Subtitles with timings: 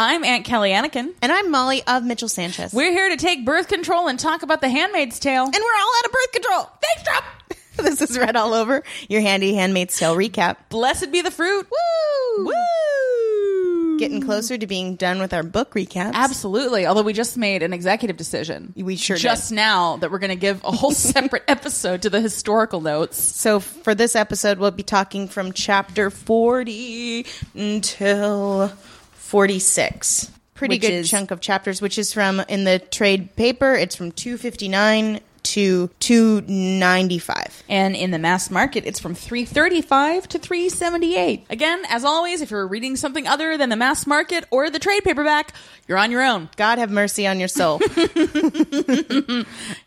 [0.00, 1.12] I'm Aunt Kelly Anakin.
[1.20, 2.72] And I'm Molly of Mitchell Sanchez.
[2.72, 5.42] We're here to take birth control and talk about The Handmaid's Tale.
[5.42, 6.70] and we're all out of birth control.
[6.80, 7.24] Thanks, Trump!
[7.78, 10.58] this is Red All Over, your handy Handmaid's Tale recap.
[10.68, 11.66] Blessed be the fruit.
[11.68, 12.44] Woo!
[12.44, 13.98] Woo!
[13.98, 16.12] Getting closer to being done with our book recaps.
[16.12, 16.86] Absolutely.
[16.86, 18.72] Although we just made an executive decision.
[18.76, 19.22] We sure did.
[19.22, 23.20] Just now that we're going to give a whole separate episode to the historical notes.
[23.20, 27.26] So for this episode, we'll be talking from chapter 40
[27.56, 28.72] until
[29.28, 30.30] 46.
[30.54, 33.74] Pretty good is- chunk of chapters, which is from in the trade paper.
[33.74, 35.20] It's from 259
[35.52, 37.62] to 295.
[37.68, 41.46] And in the mass market, it's from 335 to 378.
[41.50, 45.04] Again, as always, if you're reading something other than the mass market or the trade
[45.04, 45.54] paperback,
[45.86, 46.48] you're on your own.
[46.56, 47.80] God have mercy on your soul.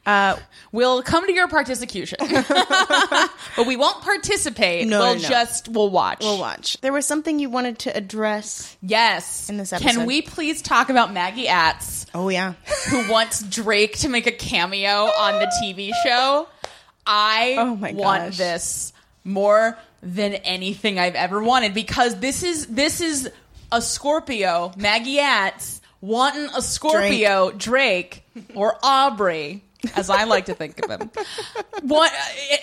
[0.04, 0.36] Uh,
[0.72, 2.18] we'll come to your participation.
[2.20, 4.88] but we won't participate.
[4.88, 5.30] No, we'll no, no.
[5.30, 6.20] just we'll watch.
[6.22, 6.80] we'll watch.
[6.82, 8.76] There was something you wanted to address.
[8.82, 9.48] Yes.
[9.50, 12.54] In this episode Can we please talk about Maggie Atz, Oh, yeah.
[12.90, 16.48] who wants Drake to make a cameo on the TV show?
[17.06, 18.38] I Oh my want gosh.
[18.38, 23.30] this more than anything I've ever wanted because this is this is
[23.72, 28.24] a Scorpio, Maggie Atz wanting a Scorpio, Drake,
[28.56, 29.64] or Aubrey.
[29.96, 31.10] As I like to think of him,
[31.82, 32.12] what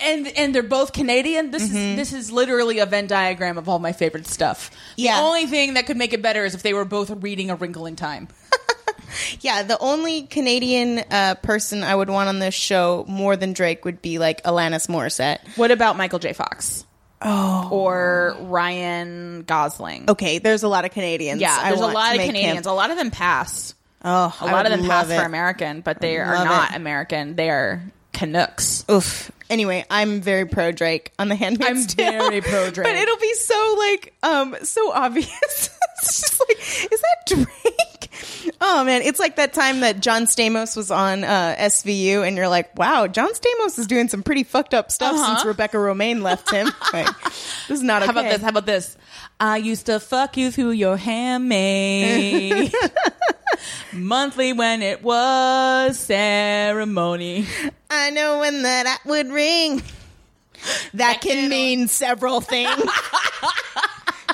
[0.01, 1.51] and and they're both Canadian.
[1.51, 1.97] This is mm-hmm.
[1.97, 4.71] this is literally a Venn diagram of all my favorite stuff.
[5.17, 7.55] The only thing that could make it better is if they were both reading A
[7.57, 8.29] Wrinkle in Time.
[9.41, 13.85] Yeah, the only Canadian uh, person I would want on this show more than Drake
[13.85, 15.39] would be like Alanis Morissette.
[15.57, 16.33] What about Michael J.
[16.33, 16.85] Fox?
[17.21, 20.09] Oh, or Ryan Gosling?
[20.09, 21.41] Okay, there's a lot of Canadians.
[21.41, 22.65] Yeah, I there's a lot of Canadians.
[22.65, 23.73] him- A lot of them pass.
[24.03, 25.25] Oh, A lot of them pass love for.
[25.25, 26.77] American, but they are not it.
[26.77, 27.35] American.
[27.35, 28.85] They are Canucks.
[28.89, 29.31] Oof.
[29.49, 32.11] Anyway, I'm very pro Drake on the Handmaid's I'm Tale.
[32.29, 32.87] very pro Drake.
[32.87, 35.29] but it'll be so like um so obvious.
[36.01, 36.59] it's just like,
[36.93, 37.68] is that Drake?
[38.61, 42.49] Oh man, it's like that time that John Stamos was on uh, SVU, and you're
[42.49, 45.35] like, wow, John Stamos is doing some pretty fucked up stuff Uh-huh.
[45.37, 46.69] since Rebecca Romijn left him.
[46.93, 48.07] Like, this is not okay.
[48.07, 48.41] How about this?
[48.41, 48.97] How about this?
[49.39, 52.73] I used to fuck you through your handmaid.
[53.93, 57.45] Monthly when it was ceremony.
[57.89, 59.81] I know when that would ring.
[60.95, 62.81] That can mean several things.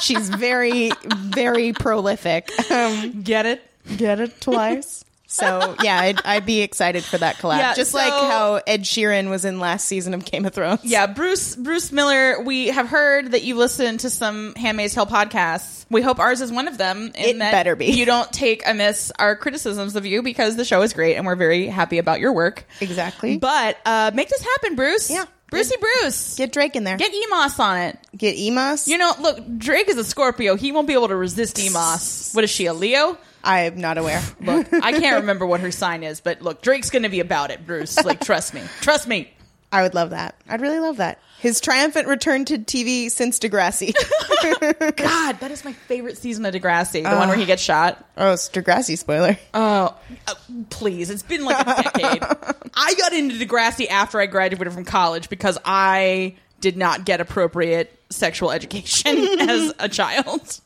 [0.01, 2.49] She's very, very prolific.
[2.71, 3.61] Um, Get it?
[3.97, 5.03] Get it twice.
[5.27, 7.57] So yeah, I'd, I'd be excited for that collab.
[7.57, 10.79] Yeah, Just so- like how Ed Sheeran was in last season of Game of Thrones.
[10.83, 12.41] Yeah, Bruce Bruce Miller.
[12.41, 15.85] We have heard that you listen to some Handmaid's Tale podcasts.
[15.89, 17.11] We hope ours is one of them.
[17.15, 17.87] and It that better be.
[17.87, 21.35] You don't take amiss our criticisms of you because the show is great and we're
[21.35, 22.65] very happy about your work.
[22.79, 23.37] exactly.
[23.37, 25.09] But uh, make this happen, Bruce.
[25.09, 25.25] Yeah.
[25.49, 26.35] Brucey Bruce.
[26.37, 26.97] Get Drake in there.
[26.97, 27.99] Get Emos on it.
[28.17, 28.87] Get Emos.
[28.87, 30.55] You know, look, Drake is a Scorpio.
[30.55, 32.31] He won't be able to resist Emos.
[32.33, 33.17] What is she, a Leo?
[33.45, 34.21] I'm not aware.
[34.41, 37.51] Look, I can't remember what her sign is, but look, Drake's going to be about
[37.51, 38.03] it, Bruce.
[38.03, 38.61] Like, trust me.
[38.81, 39.31] Trust me.
[39.71, 40.35] I would love that.
[40.47, 41.19] I'd really love that.
[41.39, 43.93] His triumphant return to TV since Degrassi.
[44.95, 48.03] God, that is my favorite season of Degrassi, the one where he gets shot.
[48.17, 49.37] oh, it's Degrassi spoiler.
[49.53, 49.95] Oh,
[50.27, 50.35] uh,
[50.69, 51.09] please.
[51.09, 52.23] It's been like a decade.
[52.73, 57.99] I got into Degrassi after I graduated from college because I did not get appropriate
[58.09, 60.61] sexual education as a child.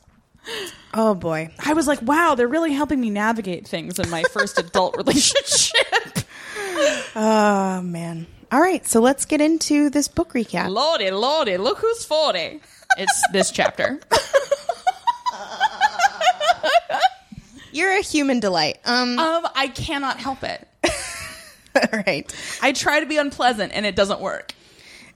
[0.94, 1.50] Oh boy.
[1.64, 5.76] I was like, wow, they're really helping me navigate things in my first adult relationship.
[7.14, 8.26] Oh man.
[8.52, 10.68] All right, so let's get into this book recap.
[10.68, 12.60] Lordy, lordy, look who's 40.
[12.98, 14.00] It's this chapter.
[17.72, 18.78] You're a human delight.
[18.84, 20.66] Um, Um, I cannot help it.
[21.76, 22.34] all right.
[22.60, 24.52] I try to be unpleasant and it doesn't work.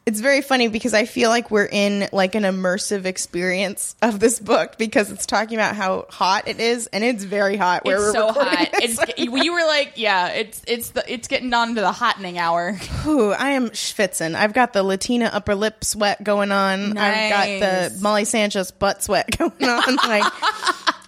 [0.07, 4.39] It's very funny because I feel like we're in like an immersive experience of this
[4.39, 7.87] book because it's talking about how hot it is, and it's very hot.
[7.87, 8.69] Where It's we're so hot.
[8.75, 12.79] It's you were like, yeah, it's it's the it's getting on to the hottening hour.
[13.07, 14.35] Ooh, I am schwitzing.
[14.35, 16.99] I've got the Latina upper lip sweat going on.
[16.99, 17.47] I've got
[17.91, 19.97] the Molly Sanchez butt sweat going on.
[19.97, 20.31] like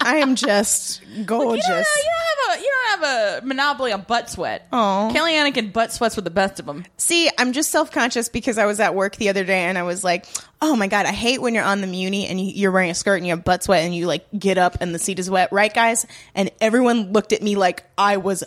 [0.07, 1.67] I am just gorgeous.
[1.67, 4.69] You don't, you don't have a you don't have a monopoly on butt sweat.
[4.73, 5.13] Aw.
[5.13, 6.85] Kelly Anakin butt sweats with the best of them.
[6.97, 9.83] See, I'm just self conscious because I was at work the other day and I
[9.83, 10.27] was like,
[10.63, 13.17] oh my God, I hate when you're on the Muni and you're wearing a skirt
[13.17, 15.49] and you have butt sweat and you like get up and the seat is wet,
[15.51, 16.07] right, guys?
[16.37, 18.45] And everyone looked at me like I was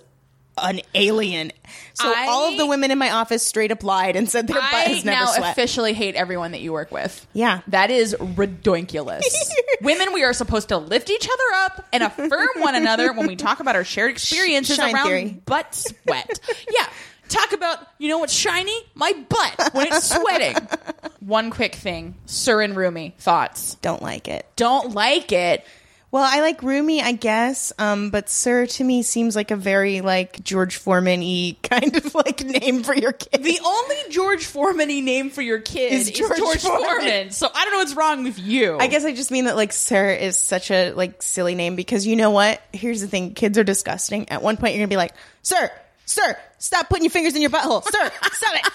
[0.63, 1.51] an alien.
[1.93, 4.55] So I- all of the women in my office straight up lied and said their
[4.55, 5.51] butt I has never now sweat.
[5.51, 7.25] officially hate everyone that you work with.
[7.33, 7.61] Yeah.
[7.67, 9.25] That is ridiculous.
[9.81, 13.35] Women, we are supposed to lift each other up and affirm one another when we
[13.35, 15.41] talk about our shared experiences Shine around theory.
[15.45, 16.39] butt sweat.
[16.71, 16.85] yeah.
[17.27, 18.75] Talk about, you know what's shiny?
[18.95, 20.55] My butt when it's sweating.
[21.19, 22.15] One quick thing.
[22.25, 23.75] Sir and Rumi, thoughts.
[23.83, 24.47] Don't like it.
[24.55, 25.63] Don't like it.
[26.11, 30.01] Well, I like Rumi, I guess, um, but Sir to me seems like a very
[30.01, 33.43] like George Foreman y kind of like name for your kid.
[33.43, 36.87] The only George Foreman name for your kid Is is, George George, Foreman.
[36.89, 37.31] Foreman.
[37.31, 38.77] So I don't know what's wrong with you.
[38.79, 42.07] I guess I just mean that like Sir is such a like silly name because
[42.07, 42.59] you know what?
[42.73, 44.29] Here's the thing: kids are disgusting.
[44.29, 45.13] At one point, you're gonna be like,
[45.43, 45.69] "Sir,
[46.07, 48.71] sir, stop putting your fingers in your butthole, sir, stop it,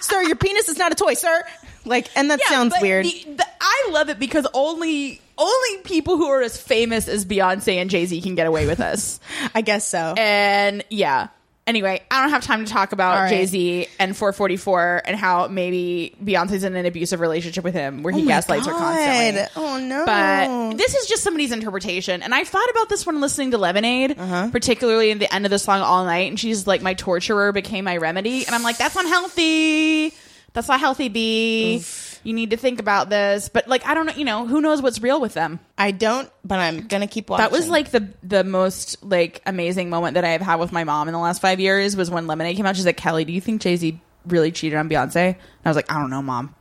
[0.00, 1.42] sir, your penis is not a toy, sir."
[1.84, 3.04] Like, and that Yeah, sounds weird.
[3.04, 7.76] the- the- I love it because only only people who are as famous as Beyonce
[7.76, 9.20] and Jay Z can get away with this.
[9.54, 10.14] I guess so.
[10.18, 11.28] and yeah.
[11.66, 13.28] Anyway, I don't have time to talk about.
[13.28, 18.10] Jay Z and 444 and how maybe Beyonce's in an abusive relationship with him where
[18.10, 19.42] he Oh my gaslights her constantly.
[19.42, 19.50] God.
[19.54, 20.06] Oh no!
[20.06, 22.22] But this is just somebody's interpretation.
[22.22, 24.48] And I thought about this when listening to Lemonade, Uh-huh.
[24.50, 26.30] particularly in the end of the song All Night.
[26.30, 28.46] And she's like, my torturer became my remedy.
[28.46, 30.14] And I'm like, that's unhealthy.
[30.54, 31.84] That's not healthy, B.
[32.28, 33.48] You need to think about this.
[33.48, 35.60] But like, I don't know, you know, who knows what's real with them?
[35.78, 37.42] I don't, but I'm gonna keep watching.
[37.42, 40.84] That was like the the most like amazing moment that I have had with my
[40.84, 42.76] mom in the last five years was when Lemonade came out.
[42.76, 45.16] She's like, Kelly, do you think Jay Z really cheated on Beyonce?
[45.16, 46.54] And I was like, I don't know, mom.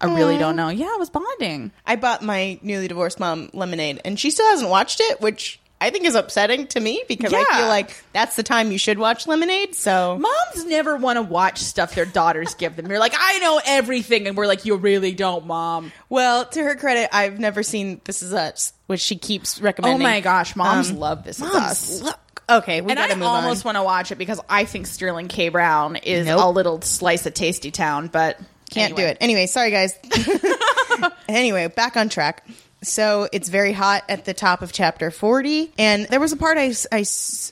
[0.00, 0.68] I really don't know.
[0.68, 1.72] Yeah, I was bonding.
[1.84, 5.90] I bought my newly divorced mom lemonade, and she still hasn't watched it, which I
[5.90, 9.26] think is upsetting to me because I feel like that's the time you should watch
[9.26, 9.74] Lemonade.
[9.74, 12.84] So Moms never want to watch stuff their daughters give them.
[12.86, 15.90] They're like, I know everything, and we're like, you really don't, mom.
[16.10, 20.00] Well, to her credit, I've never seen This Is Us, which she keeps recommending.
[20.02, 21.40] Oh my gosh, moms Um, love this.
[21.40, 22.02] Is Us.
[22.02, 22.18] look.
[22.50, 25.28] Okay, we And gotta I move almost want to watch it because I think Sterling
[25.28, 25.50] K.
[25.50, 26.44] Brown is Nope.
[26.44, 28.40] a little slice of Tasty Town, but
[28.70, 29.18] Can't do it.
[29.20, 29.94] Anyway, sorry guys.
[31.28, 32.44] anyway, back on track.
[32.82, 35.72] So it's very hot at the top of chapter 40.
[35.78, 37.04] And there was a part I, I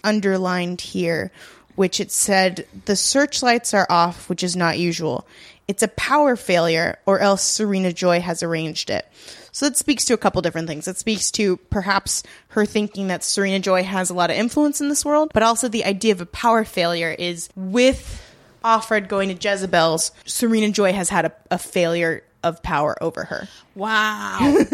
[0.04, 1.30] underlined here,
[1.76, 5.26] which it said, the searchlights are off, which is not usual.
[5.66, 9.06] It's a power failure, or else Serena Joy has arranged it.
[9.52, 10.88] So that speaks to a couple different things.
[10.88, 14.88] It speaks to perhaps her thinking that Serena Joy has a lot of influence in
[14.88, 18.24] this world, but also the idea of a power failure is with
[18.64, 23.48] Offred going to Jezebel's, Serena Joy has had a, a failure of power over her.
[23.74, 24.56] Wow.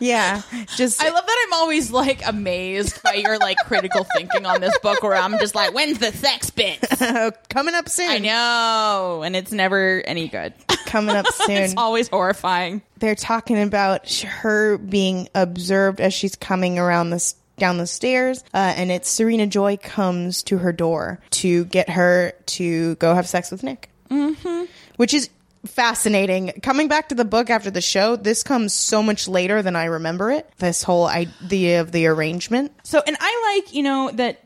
[0.00, 0.40] Yeah,
[0.76, 4.76] just I love that I'm always like amazed by your like critical thinking on this
[4.78, 6.80] book where I'm just like, when's the sex bit?
[7.50, 8.10] coming up soon.
[8.10, 9.22] I know.
[9.22, 10.54] And it's never any good.
[10.86, 11.50] coming up soon.
[11.50, 12.80] It's always horrifying.
[12.98, 18.74] They're talking about her being observed as she's coming around this down the stairs, uh,
[18.76, 23.50] and it's Serena Joy comes to her door to get her to go have sex
[23.50, 24.64] with Nick, mm-hmm.
[24.96, 25.30] which is
[25.66, 26.52] fascinating.
[26.62, 29.84] Coming back to the book after the show, this comes so much later than I
[29.84, 30.48] remember it.
[30.58, 32.72] This whole idea of the arrangement.
[32.82, 34.42] So, and I like, you know, that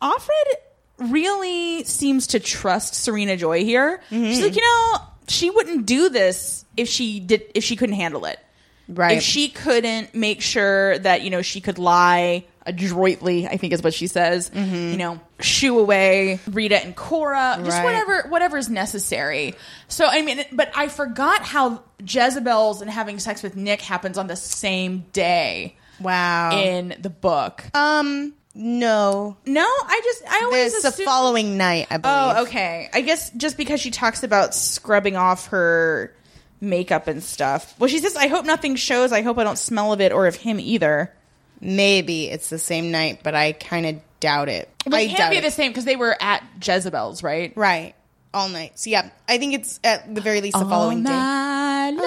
[0.00, 0.30] Offred
[0.98, 4.02] really seems to trust Serena Joy here.
[4.08, 4.42] She's mm-hmm.
[4.42, 4.98] like, you know,
[5.28, 8.38] she wouldn't do this if she did if she couldn't handle it.
[8.88, 9.16] Right.
[9.16, 13.82] If she couldn't make sure that, you know, she could lie adroitly, I think is
[13.82, 17.84] what she says, you know, shoo away Rita and Cora, just Right.
[17.84, 19.54] whatever whatever's necessary.
[19.88, 24.26] So I mean, but I forgot how Jezebel's and having sex with Nick happens on
[24.26, 26.52] the same day Wow.
[26.60, 27.64] in the book.
[27.74, 29.36] um, no.
[29.46, 32.16] No, I just I always There's the following night, I believe.
[32.36, 32.90] Oh, okay.
[32.92, 36.14] I guess just because she talks about scrubbing off her
[36.60, 37.74] makeup and stuff.
[37.78, 39.10] Well, she says, "I hope nothing shows.
[39.10, 41.12] I hope I don't smell of it or of him either."
[41.62, 44.68] Maybe it's the same night, but I kind of doubt it.
[44.84, 45.42] But I it can't be it.
[45.42, 47.52] the same because they were at Jezebel's, right?
[47.56, 47.94] Right.
[48.34, 48.78] All night.
[48.80, 51.10] So yeah, I think it's at the very least the following day.
[51.10, 52.00] night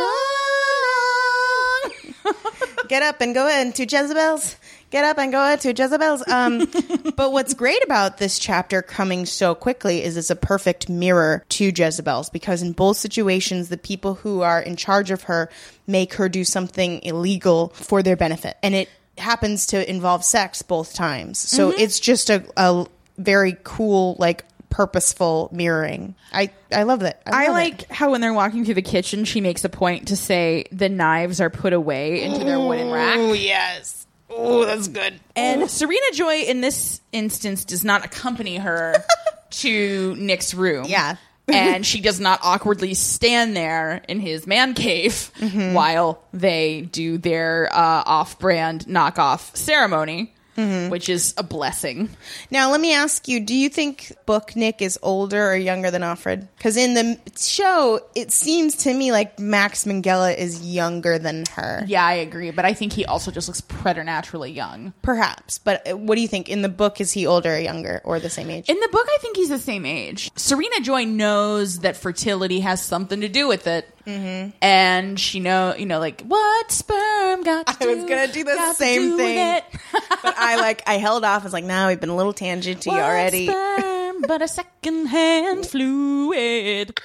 [2.89, 4.57] Get up and go into Jezebel's.
[4.91, 6.27] Get up and go into Jezebel's.
[6.27, 6.69] Um,
[7.15, 11.71] but what's great about this chapter coming so quickly is it's a perfect mirror to
[11.75, 15.50] Jezebel's because in both situations, the people who are in charge of her
[15.88, 18.57] make her do something illegal for their benefit.
[18.62, 21.39] And it happens to involve sex both times.
[21.39, 21.79] So mm-hmm.
[21.79, 22.86] it's just a, a
[23.17, 26.15] very cool, like, purposeful mirroring.
[26.34, 27.22] I, I love that.
[27.25, 27.60] I love it.
[27.60, 30.89] like how when they're walking through the kitchen, she makes a point to say the
[30.89, 33.15] knives are put away into their wooden rack.
[33.17, 34.05] Oh, yes.
[34.29, 35.17] Oh, that's good.
[35.36, 38.95] And Serena Joy, in this instance, does not accompany her
[39.50, 40.86] to Nick's room.
[40.89, 41.15] Yeah.
[41.48, 45.74] And she does not awkwardly stand there in his man cave Mm-hmm.
[45.74, 50.89] while they do their uh, off brand knockoff ceremony, Mm-hmm.
[50.89, 52.09] which is a blessing.
[52.50, 56.01] Now, let me ask you: Do you think Book Nick is older or younger than
[56.01, 56.47] Offred?
[56.57, 61.83] Because in the show, it seems to me like Max Minghella is younger than her.
[61.88, 64.93] Yeah, I agree, but I think he also just looks preternaturally young.
[65.01, 66.47] Perhaps, but uh, what do you think?
[66.50, 68.69] In the book, is he older or younger or the same age?
[68.69, 70.31] In the book, I think he's the same age.
[70.35, 73.89] Serena Joy knows that fertility has something to do with it.
[74.07, 77.67] And she know you know like what sperm got.
[77.67, 79.62] To I was gonna do the same do thing.
[80.24, 81.41] but I like I held off.
[81.41, 85.65] I was like, "Nah, we've been a little tangenty What already." sperm but a secondhand
[85.69, 86.97] fluid.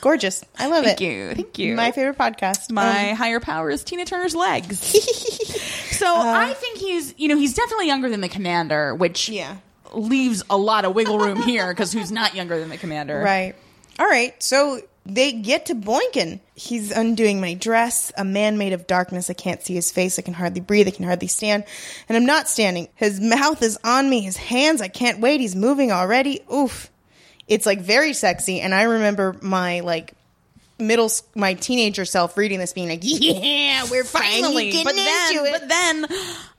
[0.00, 0.44] Gorgeous.
[0.58, 1.04] I love Thank it.
[1.04, 1.76] you, thank you.
[1.76, 2.72] My favorite podcast.
[2.72, 4.80] my Um, higher power is Tina Turner's legs.
[5.96, 9.58] so I think he's, you know, he's definitely younger than the commander, which Yeah.
[9.92, 13.20] leaves a lot of wiggle room here because who's not younger than the commander?
[13.20, 13.54] Right.
[14.00, 14.34] All right.
[14.42, 16.40] So they get to Boynton.
[16.54, 18.12] He's undoing my dress.
[18.16, 19.28] A man made of darkness.
[19.30, 20.18] I can't see his face.
[20.18, 20.86] I can hardly breathe.
[20.86, 21.64] I can hardly stand.
[22.08, 22.88] And I'm not standing.
[22.94, 24.20] His mouth is on me.
[24.20, 24.80] His hands.
[24.80, 25.40] I can't wait.
[25.40, 26.40] He's moving already.
[26.52, 26.90] Oof.
[27.48, 28.60] It's like very sexy.
[28.60, 30.14] And I remember my like
[30.78, 35.32] middle, my teenager self reading this being like, yeah, we're finally, Finally, getting but then,
[35.36, 35.52] into it.
[35.52, 36.06] but then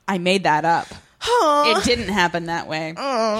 [0.06, 0.88] I made that up.
[1.26, 1.78] Aw.
[1.78, 2.94] It didn't happen that way.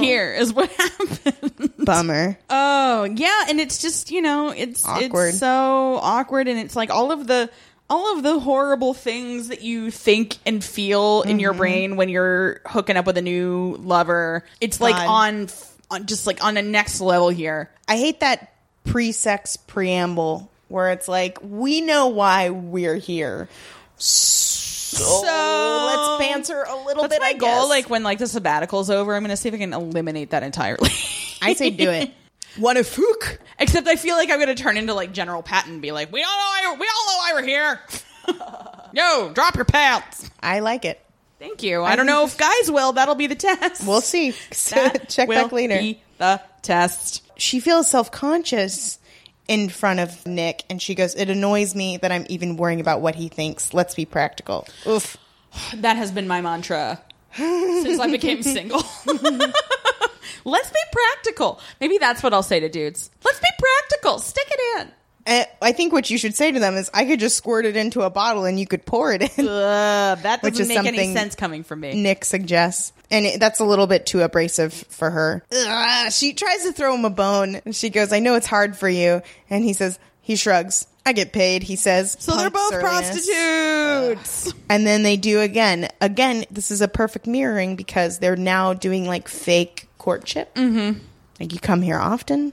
[0.05, 1.73] Here is what happened.
[1.79, 2.39] Bummer.
[2.51, 5.29] Oh yeah, and it's just you know it's Awkward.
[5.31, 7.51] it's so awkward, and it's like all of the
[7.91, 11.39] all of the horrible things that you think and feel in Mm-hmm.
[11.41, 14.45] your brain when you're hooking up with a new lover.
[14.61, 15.49] It's like on
[15.91, 17.71] on just like on a next level here.
[17.87, 23.49] I hate that pre-sex preamble where it's like, we know why we're here.
[23.99, 24.44] So,
[25.01, 27.21] let's banter a little That's bit.
[27.21, 27.49] my I goal.
[27.63, 27.69] guess.
[27.69, 30.91] Like when like the sabbatical's over, I'm gonna see if I can eliminate that entirely.
[31.43, 32.13] I say, do it.
[32.57, 33.39] What a fook!
[33.59, 36.23] Except I feel like I'm gonna turn into like General Patton and be like, "We
[36.23, 37.81] all know why, we all know why we're here."
[38.93, 40.31] Yo, drop your pants.
[40.41, 41.05] I like it.
[41.41, 41.83] Thank you.
[41.83, 42.93] I, don't know if guys will.
[42.93, 43.85] That'll be the test.
[43.85, 44.35] We'll see.
[44.53, 45.79] Check back later.
[45.79, 47.23] Be the test.
[47.37, 48.99] she feels self-conscious
[49.49, 53.01] in front of Nick, and she goes, "It annoys me that I'm even worrying about
[53.01, 53.75] what he thinks.
[53.75, 55.17] Let's be practical." Oof.
[55.77, 57.01] That has been my mantra
[57.37, 58.83] since I became single.
[60.47, 61.61] Let's be practical.
[61.81, 63.11] Maybe that's what I'll say to dudes.
[63.25, 64.19] Let's be practical.
[64.19, 64.93] Stick it in.
[65.27, 67.77] And I think what you should say to them is, "I could just squirt it
[67.77, 70.99] into a bottle, and you could pour it in." Uh, that Which doesn't is make
[70.99, 71.95] any sense coming from me.
[72.03, 72.93] Nick suggests.
[73.15, 75.45] And it, that's a little bit too abrasive for her.
[75.53, 77.61] Ugh, she tries to throw him a bone.
[77.65, 79.23] And she goes, I know it's hard for you.
[79.49, 80.89] And he says, he shrugs.
[81.07, 82.17] I get paid, he says.
[82.19, 83.29] So they're both surliness.
[83.29, 84.55] prostitutes.
[84.69, 85.89] And then they do again.
[86.01, 90.53] Again, this is a perfect mirroring because they're now doing like fake courtship.
[90.55, 90.99] Mm-hmm.
[91.39, 92.53] Like you come here often.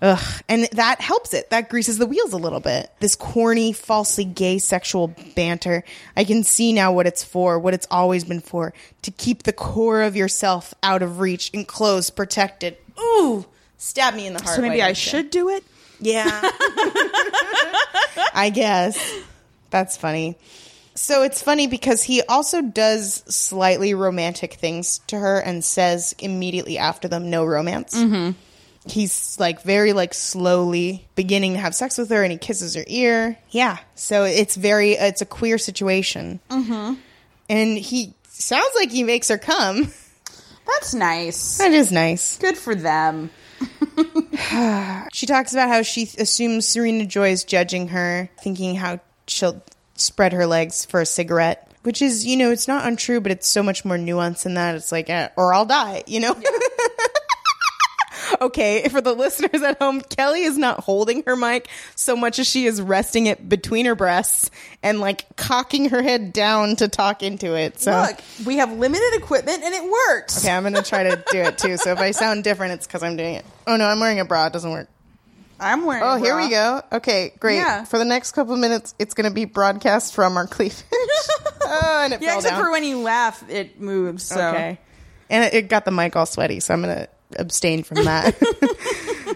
[0.00, 0.42] Ugh.
[0.48, 1.50] And that helps it.
[1.50, 2.92] That greases the wheels a little bit.
[3.00, 5.82] This corny, falsely gay sexual banter.
[6.16, 8.72] I can see now what it's for, what it's always been for.
[9.02, 12.76] To keep the core of yourself out of reach, enclosed, protected.
[12.98, 13.44] Ooh.
[13.76, 14.56] Stab me in the heart.
[14.56, 15.64] So maybe I should do it.
[16.00, 16.28] Yeah.
[18.34, 18.98] I guess.
[19.70, 20.36] That's funny.
[20.94, 26.76] So it's funny because he also does slightly romantic things to her and says immediately
[26.78, 27.94] after them, no romance.
[27.96, 28.32] Mm-hmm.
[28.86, 32.84] He's like very like slowly beginning to have sex with her and he kisses her
[32.86, 33.38] ear.
[33.50, 33.78] Yeah.
[33.94, 36.40] So it's very, it's a queer situation.
[36.48, 36.94] Mm-hmm.
[37.50, 39.92] And he sounds like he makes her come.
[40.66, 41.58] That's nice.
[41.58, 42.38] That is nice.
[42.38, 43.30] Good for them.
[45.12, 49.62] She talks about how she assumes Serena Joy is judging her, thinking how she'll
[49.96, 51.70] spread her legs for a cigarette.
[51.82, 54.74] Which is, you know, it's not untrue, but it's so much more nuanced than that.
[54.74, 56.34] It's like, eh, or I'll die, you know?
[58.40, 62.48] Okay, for the listeners at home, Kelly is not holding her mic so much as
[62.48, 64.50] she is resting it between her breasts
[64.82, 67.80] and like cocking her head down to talk into it.
[67.80, 70.44] So, Look, we have limited equipment and it works.
[70.44, 71.76] okay, I'm going to try to do it too.
[71.76, 73.44] So if I sound different, it's because I'm doing it.
[73.66, 74.46] Oh no, I'm wearing a bra.
[74.46, 74.88] It doesn't work.
[75.60, 76.04] I'm wearing.
[76.04, 76.82] Oh, here we go.
[76.92, 77.56] Okay, great.
[77.56, 77.82] Yeah.
[77.84, 80.84] For the next couple of minutes, it's going to be broadcast from our cleavage.
[81.62, 82.64] oh, and it Yeah, fell except down.
[82.64, 84.22] for when you laugh, it moves.
[84.22, 84.40] So.
[84.50, 84.78] Okay.
[85.30, 88.36] And it, it got the mic all sweaty, so I'm going to abstain from that.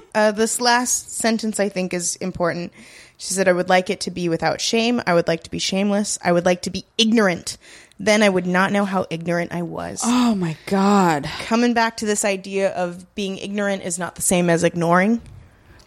[0.14, 2.72] uh, this last sentence, I think, is important.
[3.18, 5.00] She said, I would like it to be without shame.
[5.06, 6.18] I would like to be shameless.
[6.22, 7.56] I would like to be ignorant.
[8.00, 10.00] Then I would not know how ignorant I was.
[10.04, 11.24] Oh my god.
[11.42, 15.20] Coming back to this idea of being ignorant is not the same as ignoring.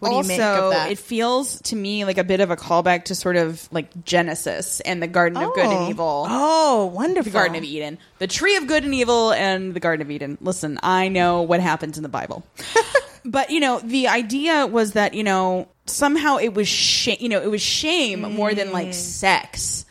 [0.08, 0.90] What also, do you make of that?
[0.90, 4.80] it feels to me like a bit of a callback to sort of like Genesis
[4.80, 5.88] and the Garden of Good and oh.
[5.88, 6.26] Evil.
[6.28, 7.30] Oh, wonderful.
[7.30, 7.98] The Garden of Eden.
[8.18, 10.38] The Tree of Good and Evil and the Garden of Eden.
[10.40, 12.44] Listen, I know what happens in the Bible.
[13.24, 17.40] but, you know, the idea was that, you know, somehow it was shame, you know,
[17.40, 18.94] it was shame more than like mm.
[18.94, 19.84] sex.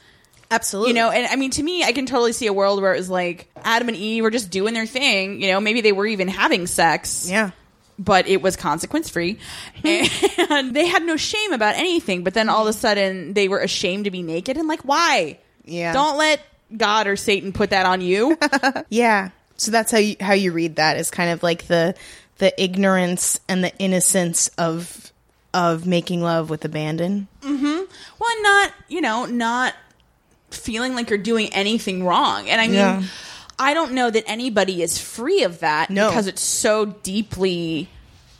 [0.51, 0.91] Absolutely.
[0.91, 2.97] You know, and I mean, to me, I can totally see a world where it
[2.97, 5.41] was like Adam and Eve were just doing their thing.
[5.41, 7.29] You know, maybe they were even having sex.
[7.29, 7.51] yeah.
[7.97, 9.39] But it was consequence free.
[9.83, 12.23] and they had no shame about anything.
[12.23, 14.57] But then all of a sudden they were ashamed to be naked.
[14.57, 15.39] And like, why?
[15.63, 15.93] Yeah.
[15.93, 16.41] Don't let
[16.75, 18.37] God or Satan put that on you.
[18.89, 19.29] Yeah.
[19.57, 21.95] So that's how you how you read that is kind of like the
[22.39, 25.13] the ignorance and the innocence of
[25.53, 27.29] of making love with abandon.
[27.41, 27.83] Mm-hmm.
[28.19, 29.73] Well, not, you know, not
[30.51, 32.49] feeling like you're doing anything wrong.
[32.49, 33.03] And I mean, Yeah.
[33.57, 36.09] I don't know that anybody is free of that No.
[36.09, 37.87] because it's so deeply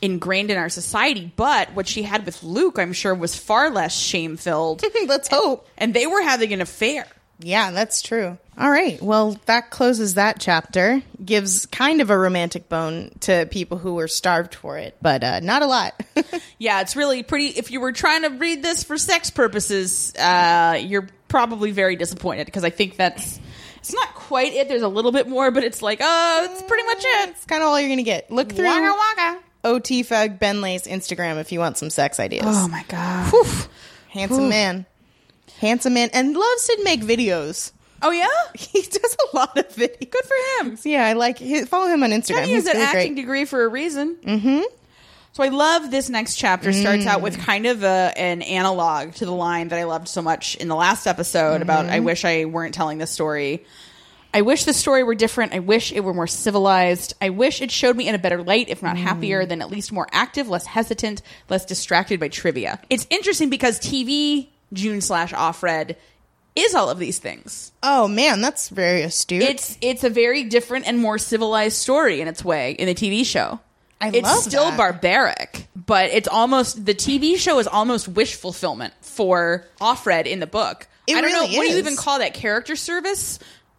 [0.02, 1.32] ingrained in our society.
[1.36, 4.82] But what she had with Luke, I'm sure, was far less shame filled.
[5.06, 5.66] Let's hope.
[5.78, 7.06] and they were having an affair.
[7.38, 8.38] Yeah, that's true.
[8.58, 9.00] All right.
[9.02, 11.02] Well, that closes that chapter.
[11.22, 15.40] Gives kind of a romantic bone to people who were starved for it, but uh,
[15.40, 16.00] not a lot.
[16.58, 17.48] Yeah, it's really pretty.
[17.48, 22.46] If you were trying to read this for sex purposes, uh, you're probably very disappointed
[22.46, 23.38] because I think that's
[23.86, 24.68] it's not quite it.
[24.68, 27.28] There's a little bit more, but it's like, oh, it's pretty much it.
[27.30, 28.30] It's kind of all you're going to get.
[28.32, 29.42] Look through Waka waka.
[29.62, 32.44] OT Fagbenle's Instagram if you want some sex ideas.
[32.46, 33.32] Oh my god.
[34.08, 34.86] Handsome man.
[35.60, 36.10] Handsome man.
[36.12, 37.70] And loves to make videos.
[38.02, 38.26] Oh yeah.
[38.56, 40.10] He does a lot of videos.
[40.10, 40.78] Good for him.
[40.84, 42.44] Yeah, I like his, follow him on Instagram.
[42.44, 43.22] He has He's an really acting great.
[43.22, 44.16] degree for a reason.
[44.16, 44.62] Mm-hmm.
[45.36, 46.72] So I love this next chapter.
[46.72, 47.44] Starts out with mm.
[47.44, 50.74] kind of a, an analog to the line that I loved so much in the
[50.74, 52.06] last episode about I mm-hmm.
[52.06, 53.62] wish I weren't telling this story.
[54.32, 55.52] I wish the story were different.
[55.52, 57.12] I wish it were more civilized.
[57.20, 59.48] I wish it showed me in a better light, if not happier, mm.
[59.50, 62.80] then at least more active, less hesitant, less distracted by trivia.
[62.88, 65.96] It's interesting because TV June slash Offred
[66.54, 67.72] is all of these things.
[67.82, 69.42] Oh man, that's very astute.
[69.42, 73.26] It's it's a very different and more civilized story in its way in the TV
[73.26, 73.60] show.
[74.00, 74.76] I it's still that.
[74.76, 80.46] barbaric, but it's almost the TV show is almost wish fulfillment for Offred in the
[80.46, 80.86] book.
[81.06, 83.38] It I don't really know what do you even call that character service.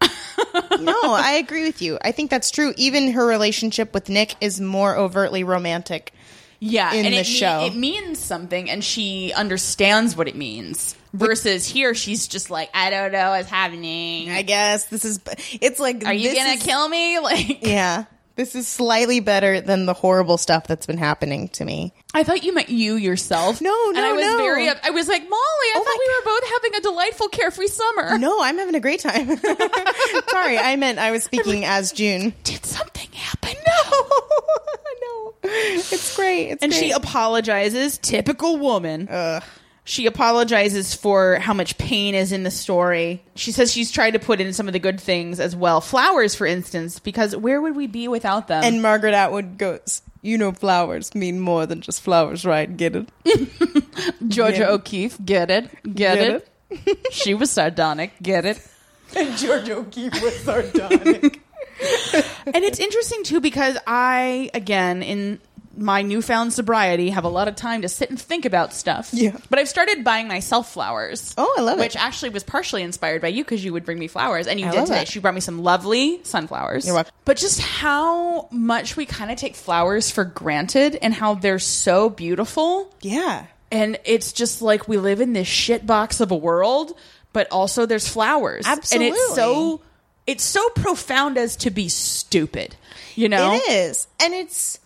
[0.80, 1.98] no, I agree with you.
[2.02, 2.72] I think that's true.
[2.76, 6.12] Even her relationship with Nick is more overtly romantic.
[6.60, 7.66] Yeah, in and the it, show.
[7.66, 10.96] it means something, and she understands what it means.
[11.12, 14.30] Versus here, she's just like, I don't know what's happening.
[14.30, 15.20] I guess this is.
[15.60, 17.18] It's like, Are you gonna is- kill me?
[17.22, 18.04] Like, Yeah,
[18.38, 21.92] this is slightly better than the horrible stuff that's been happening to me.
[22.14, 23.60] I thought you meant you yourself.
[23.60, 24.36] No, and I no, was no.
[24.38, 24.68] very.
[24.68, 27.66] I was like, Molly, I Oh thought my we were both having a delightful, carefree
[27.66, 28.16] summer.
[28.16, 29.36] No, I'm having a great time.
[30.30, 32.32] Sorry, I meant I was speaking as June.
[32.44, 33.56] Did something happen?
[33.66, 36.50] No, no, it's great.
[36.50, 36.80] It's And great.
[36.80, 37.98] she apologizes.
[37.98, 39.08] Typical woman.
[39.10, 39.42] Ugh.
[39.88, 43.22] She apologizes for how much pain is in the story.
[43.36, 45.80] She says she's tried to put in some of the good things as well.
[45.80, 48.62] Flowers, for instance, because where would we be without them?
[48.64, 52.68] and Margaret Atwood goes, "You know, flowers mean more than just flowers, right?
[52.76, 53.08] Get it?
[54.28, 54.70] Georgia Yeah.
[54.72, 55.70] O'Keeffe, get it?
[55.84, 57.06] Get, Get it?
[57.12, 58.12] she was sardonic.
[58.22, 58.60] Get it?
[59.16, 61.40] And Georgia O'Keeffe was sardonic.
[62.46, 65.40] and it's interesting too because I, again, in
[65.78, 69.10] my newfound sobriety, have a lot of time to sit and think about stuff.
[69.12, 69.36] Yeah.
[69.48, 71.34] But I've started buying myself flowers.
[71.38, 71.82] Oh, I love it.
[71.82, 74.66] Which actually was partially inspired by you because you would bring me flowers, and you
[74.66, 75.04] I did today.
[75.04, 76.84] She brought me some lovely sunflowers.
[76.84, 77.12] You're welcome.
[77.24, 82.10] But just how much we kind of take flowers for granted, and how they're so
[82.10, 82.92] beautiful.
[83.00, 86.96] yeah, And it's just like we live in this shit box of a world,
[87.32, 88.64] but also there's flowers.
[88.66, 89.08] Absolutely.
[89.08, 89.80] And it's so
[90.26, 92.76] it's so profound as to be stupid.
[93.14, 93.54] You know?
[93.54, 94.06] It is.
[94.20, 94.78] And it's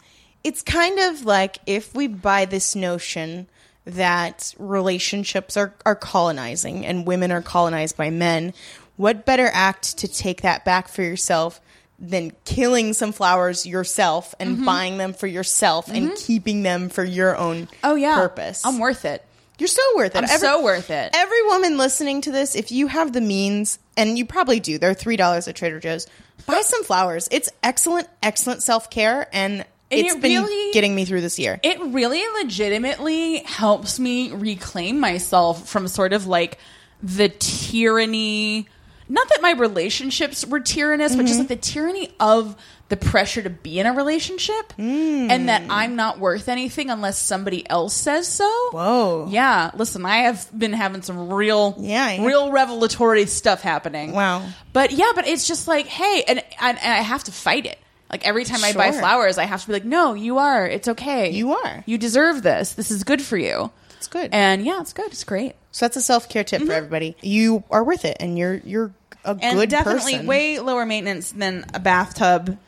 [0.44, 3.48] it's kind of like if we buy this notion
[3.84, 8.54] that relationships are, are colonizing and women are colonized by men,
[8.96, 11.60] what better act to take that back for yourself
[11.98, 14.64] than killing some flowers yourself and Mm-hmm.
[14.64, 18.16] buying them for yourself and keeping them for your own Oh yeah.
[18.16, 18.64] purpose.
[18.64, 19.24] I'm worth it.
[19.58, 20.24] You're so worth it.
[20.24, 21.10] I'm so worth it.
[21.14, 24.94] Every woman listening to this, if you have the means, and you probably do, they're
[24.94, 26.08] three dollars at Trader Joe's.
[26.46, 27.28] Buy some flowers.
[27.30, 31.60] It's excellent, excellent self care, and it's it been really- getting me through this year.
[31.62, 36.58] It really legitimately helps me reclaim myself from sort of like
[37.02, 38.68] the tyranny.
[39.08, 41.40] Not that my relationships were tyrannous, but just mm-hmm.
[41.40, 42.56] like the tyranny of
[42.92, 45.66] the pressure to be in a relationship and that mm.
[45.70, 48.44] I'm not worth anything unless somebody else says so.
[48.70, 49.28] Whoa.
[49.30, 52.26] Yeah, listen, I have been having some real, Yeah, yeah.
[52.26, 54.12] real revelatory stuff happening.
[54.12, 54.46] Wow.
[54.74, 57.78] But yeah, but it's just like, hey, and, and, and I have to fight it.
[58.12, 59.00] Like every time I buy Sure.
[59.00, 60.66] flowers, I have to be like, no, you are.
[60.66, 61.30] It's okay.
[61.30, 61.82] You are.
[61.86, 62.72] You deserve this.
[62.74, 63.70] This is good for you.
[63.96, 64.30] It's good.
[64.32, 65.06] And yeah, it's good.
[65.06, 65.54] It's great.
[65.70, 67.16] so that's a self care tip for everybody.
[67.22, 68.86] You are worth it, and you're you're
[69.24, 69.38] a Mm-hmm.
[69.44, 70.26] And good definitely person.
[70.26, 72.58] way lower maintenance than a bathtub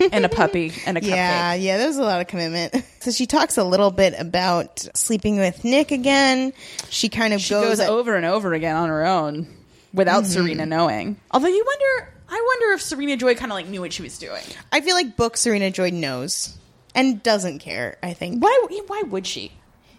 [0.00, 1.14] and a puppy and a Yeah, cupcake.
[1.16, 2.74] yeah, yeah, there's a lot of commitment.
[3.00, 6.52] So she talks a little bit about sleeping with Nick again.
[6.90, 9.46] She kind of She goes, goes over and over again on her own
[9.94, 10.32] without Mm-hmm.
[10.32, 11.18] Serena knowing.
[11.30, 14.18] Although you wonder, I wonder if Serena Joy kind of like knew what she was
[14.18, 14.42] doing.
[14.70, 16.56] I feel like book Serena Joy knows
[16.94, 17.98] and doesn't care.
[18.02, 18.42] I think.
[18.42, 18.66] Why?
[18.86, 19.52] Why would she?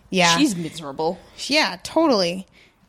[0.10, 1.20] Yeah, She's miserable.
[1.48, 2.46] Yeah, totally.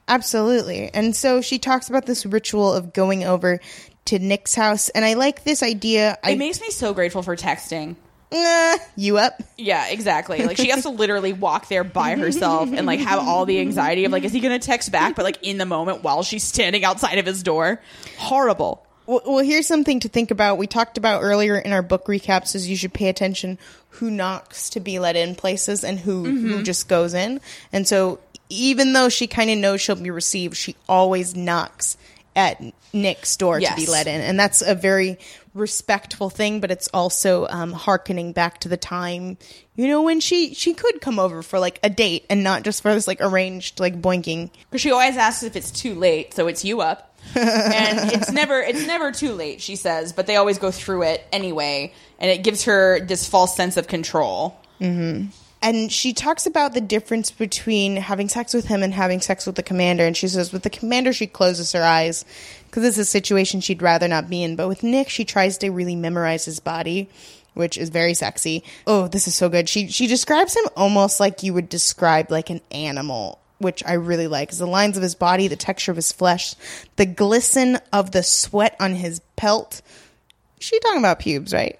[0.08, 0.90] Absolutely.
[0.92, 3.60] And so she talks about this ritual of going over
[4.06, 4.88] to Nick's house.
[4.88, 6.18] And I like this idea.
[6.22, 7.94] I, it makes me so grateful for texting.
[8.32, 9.40] nah, you up?
[9.56, 10.44] Yeah, exactly.
[10.44, 14.04] Like she has to literally walk there by herself and like have all the anxiety
[14.04, 15.14] of like, is he gonna text back?
[15.14, 17.80] But like in the moment while she's standing outside of his door,
[18.18, 18.84] horrible.
[19.12, 20.56] Well, well, here's something to think about.
[20.56, 23.58] We talked about earlier in our book recaps is you should pay attention
[23.90, 26.48] who knocks to be let in places and who Mm-hmm.
[26.48, 27.42] who just goes in.
[27.74, 31.98] And so even though she kind of knows she'll be received, she always knocks
[32.34, 32.62] at
[32.94, 34.22] Nick's door to be let in.
[34.22, 35.18] And that's a very
[35.52, 39.36] respectful thing, but it's also um, harkening back to the time,
[39.76, 42.80] you know, when she she could come over for like a date and not just
[42.80, 44.48] for this like arranged like boinking.
[44.70, 47.11] Because she always asks if it's too late, so it's you up.
[47.34, 51.26] And it's never it's never too late, she says, but they always go through it
[51.32, 54.58] anyway, and it gives her this false sense of control.
[54.80, 55.26] Mm-hmm.
[55.62, 59.54] and she talks about the difference between having sex with him and having sex with
[59.54, 62.24] the commander and she says with the commander she closes her eyes
[62.66, 65.70] because it's a situation she'd rather not be in but with nick she tries to
[65.70, 67.08] really memorize his body
[67.54, 68.64] which is very sexy.
[68.86, 69.68] Oh this is so good.
[69.68, 74.26] She she describes him almost like you would describe like an animal which I really
[74.28, 76.54] like is the lines of his body, the texture of his flesh,
[76.96, 79.82] the glisten of the sweat on his pelt.
[80.58, 81.78] She talking about pubes, right?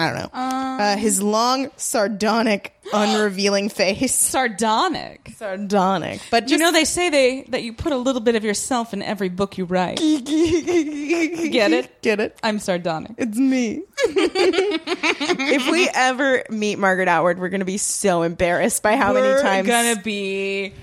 [0.00, 0.30] I don't know.
[0.32, 4.14] uh, his long, sardonic, unrevealing face.
[4.14, 5.32] Sardonic.
[5.34, 8.94] Sardonic, but You know they say they that you put a little bit of yourself
[8.94, 9.96] in every book you write.
[9.98, 12.00] get it?
[12.00, 12.38] Get it?
[12.44, 13.12] I'm sardonic.
[13.18, 13.82] It's me.
[14.04, 19.42] if we ever meet Margaret Atwood, we're gonna be so embarrassed by how We're many
[19.42, 20.74] times gonna be.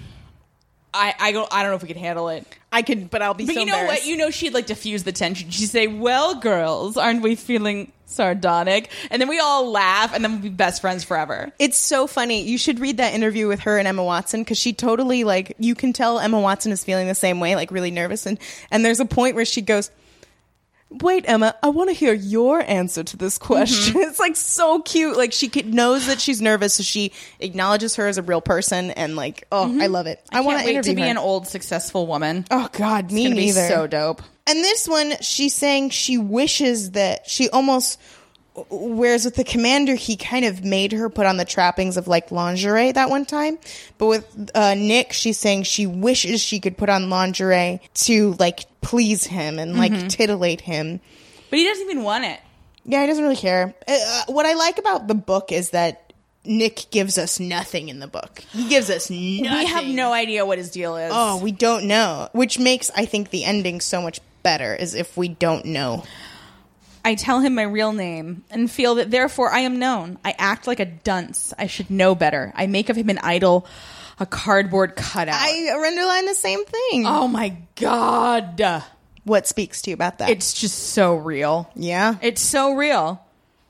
[0.95, 2.45] I I don't I don't know if we can handle it.
[2.71, 3.45] I could, but I'll be.
[3.45, 4.05] But so you know what?
[4.05, 5.49] You know she'd like diffuse the tension.
[5.49, 10.33] She'd say, "Well, girls, aren't we feeling sardonic?" And then we all laugh, and then
[10.33, 11.51] we'll be best friends forever.
[11.59, 12.43] It's so funny.
[12.43, 15.75] You should read that interview with her and Emma Watson because she totally like you
[15.75, 18.25] can tell Emma Watson is feeling the same way, like really nervous.
[18.25, 18.39] And
[18.71, 19.91] and there's a point where she goes,
[20.89, 25.17] "Wait, Emma, I want to hear your answer to this question." It's like so cute.
[25.17, 29.15] Like she knows that she's nervous, so she acknowledges her as a real person, and
[29.15, 30.23] like, oh, I love it.
[30.31, 31.07] I, want to to be her.
[31.07, 32.45] an old successful woman.
[32.51, 33.67] oh God, me it's gonna neither.
[33.67, 34.21] be so dope.
[34.47, 37.99] And this one, she's saying she wishes that she almost.
[38.69, 42.31] Whereas with the commander, he kind of made her put on the trappings of like
[42.31, 43.57] lingerie that one time.
[43.97, 48.63] But with uh, Nick, she's saying she wishes she could put on lingerie to like
[48.85, 50.99] please him and like titillate him.
[51.49, 52.39] But he doesn't even want it.
[52.85, 53.73] Yeah, he doesn't really care.
[53.87, 56.13] Uh, what I like about the book is that
[56.45, 58.43] Nick gives us nothing in the book.
[58.51, 59.41] He gives us nothing.
[59.41, 61.11] We have no idea what his deal is.
[61.13, 64.75] Oh, we don't know, which makes I think the ending so much better.
[64.75, 66.03] Is if we don't know.
[67.03, 70.17] I tell him my real name and feel that therefore I am known.
[70.23, 71.53] I act like a dunce.
[71.57, 72.51] I should know better.
[72.55, 73.67] I make of him an idol,
[74.19, 75.35] a cardboard cutout.
[75.37, 77.05] I underline the same thing.
[77.05, 78.83] oh my god.
[79.23, 80.29] What speaks to you about that?
[80.29, 81.69] It's just so real.
[81.75, 82.15] yeah.
[82.21, 83.21] It's so real.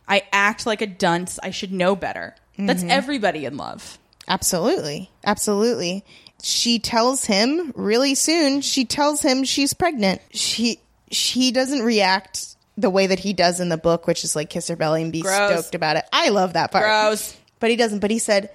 [0.08, 1.39] I act like a dunce.
[1.41, 2.36] I should know better.
[2.58, 2.91] That's mm-hmm.
[2.91, 3.97] everybody in love.
[4.27, 5.10] Absolutely.
[5.23, 6.03] Absolutely.
[6.41, 10.21] She tells him really soon, she tells him she's pregnant.
[10.31, 10.79] She
[11.12, 14.67] she doesn't react the way that he does in the book, which is like kiss
[14.67, 15.51] her belly and be Gross.
[15.51, 16.05] stoked about it.
[16.12, 16.84] I love that part.
[16.86, 17.36] Gross.
[17.60, 17.99] But he doesn't.
[17.99, 18.51] But he said,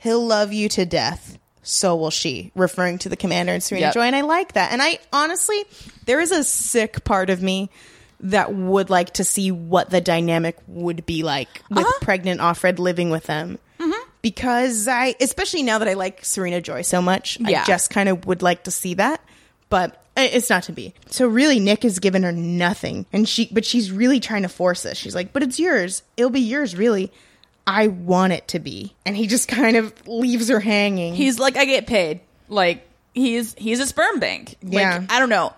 [0.00, 1.38] He'll love you to death.
[1.62, 3.94] So will she, referring to the commander and Serena Yep.
[3.94, 4.00] Joy.
[4.02, 4.72] And I like that.
[4.72, 5.62] And I honestly,
[6.06, 7.70] there is a sick part of me
[8.20, 11.98] that would like to see what the dynamic would be like with Uh-huh.
[12.00, 13.58] pregnant Offred living with them.
[13.78, 13.92] Mm-hmm.
[14.22, 17.62] Because I, especially now that I like Serena Joy so much, Yeah.
[17.62, 19.22] I just kind of would like to see that.
[19.68, 20.92] But it's not to be.
[21.10, 24.82] So really, Nick has given her nothing, and she, but she's really trying to force
[24.82, 24.98] this.
[24.98, 26.02] She's like, "But it's yours.
[26.16, 27.12] It'll be yours, really.
[27.66, 31.14] I want it to be." And he just kind of leaves her hanging.
[31.14, 32.20] He's like, I get paid.
[32.48, 34.56] Like he's he's a sperm bank.
[34.62, 35.06] Like, Yeah.
[35.08, 35.52] I don't know.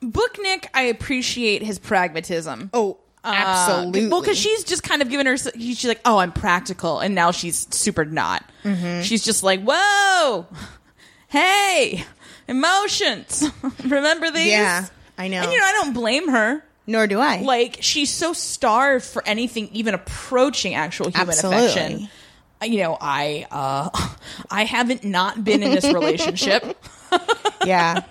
[0.00, 2.70] Book Nick, I appreciate his pragmatism.
[2.72, 4.06] oh, Uh, absolutely.
[4.08, 5.36] well, because she's just kind of given her.
[5.36, 8.44] She's like, oh, I'm practical, and now she's super not.
[8.62, 9.02] Mm-hmm.
[9.02, 10.46] She's just like, whoa,
[11.28, 12.04] hey,
[12.46, 13.44] emotions.
[13.84, 14.46] Remember these?
[14.48, 15.42] yeah, I know.
[15.42, 16.62] And you know, I don't blame her.
[16.88, 17.42] Nor do I.
[17.42, 21.66] Like she's so starved for anything even approaching actual human Absolutely.
[21.66, 22.08] affection.
[22.60, 23.90] Uh, You know, I uh
[24.50, 26.76] I haven't not been in this relationship.
[27.64, 28.02] yeah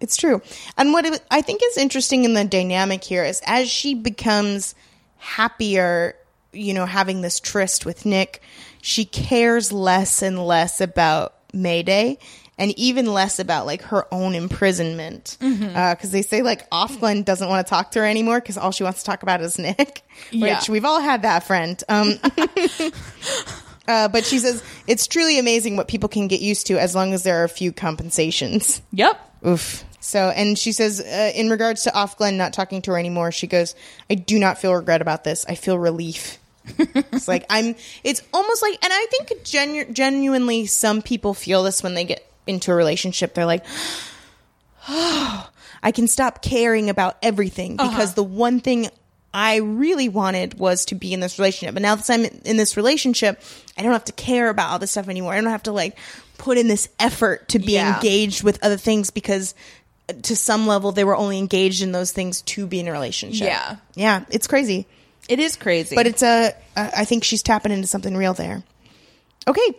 [0.00, 0.40] it's true
[0.76, 4.74] and what it, i think is interesting in the dynamic here is as she becomes
[5.18, 6.16] happier
[6.52, 8.42] you know having this tryst with nick
[8.82, 12.18] she cares less and less about mayday
[12.60, 17.66] and even less about like her own imprisonment because they say like Offglen doesn't want
[17.66, 20.40] to talk to her anymore because all she wants to talk about is Nick, which
[20.42, 20.60] Yeah.
[20.68, 21.82] we've all had that friend.
[21.88, 22.14] Um,
[23.88, 27.12] uh, but she says it's truly amazing what people can get used to as long
[27.14, 28.82] as there are a few compensations.
[28.92, 29.18] yep.
[29.46, 29.84] Oof.
[30.02, 33.46] So, and she says, uh, in regards to Offglen not talking to her anymore, she
[33.46, 33.74] goes,
[34.08, 35.44] I do not feel regret about this.
[35.48, 36.38] I feel relief.
[36.78, 37.74] it's like I'm.
[38.04, 42.29] It's almost like, and I think genu- genuinely, some people feel this when they get
[42.50, 43.34] into a relationship.
[43.34, 43.64] They're like,
[44.88, 45.50] oh,
[45.82, 48.88] I can stop caring about everything because the one thing
[49.32, 51.74] I really wanted was to be in this relationship.
[51.74, 53.40] But now that I'm in this relationship,
[53.78, 55.32] I don't have to care about all this stuff anymore.
[55.32, 55.96] I don't have to like
[56.36, 57.96] put in this effort to be Yeah.
[57.96, 59.54] engaged with other things because
[60.08, 62.92] uh, to some level they were only engaged in those things to be in a
[62.92, 63.46] relationship.
[63.46, 63.76] Yeah.
[63.94, 64.86] Yeah, it's crazy.
[65.28, 65.94] It is crazy.
[65.94, 68.64] But it's a, I think she's tapping into something real there.
[69.46, 69.74] Okay.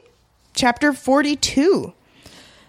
[0.54, 1.92] Chapter 42.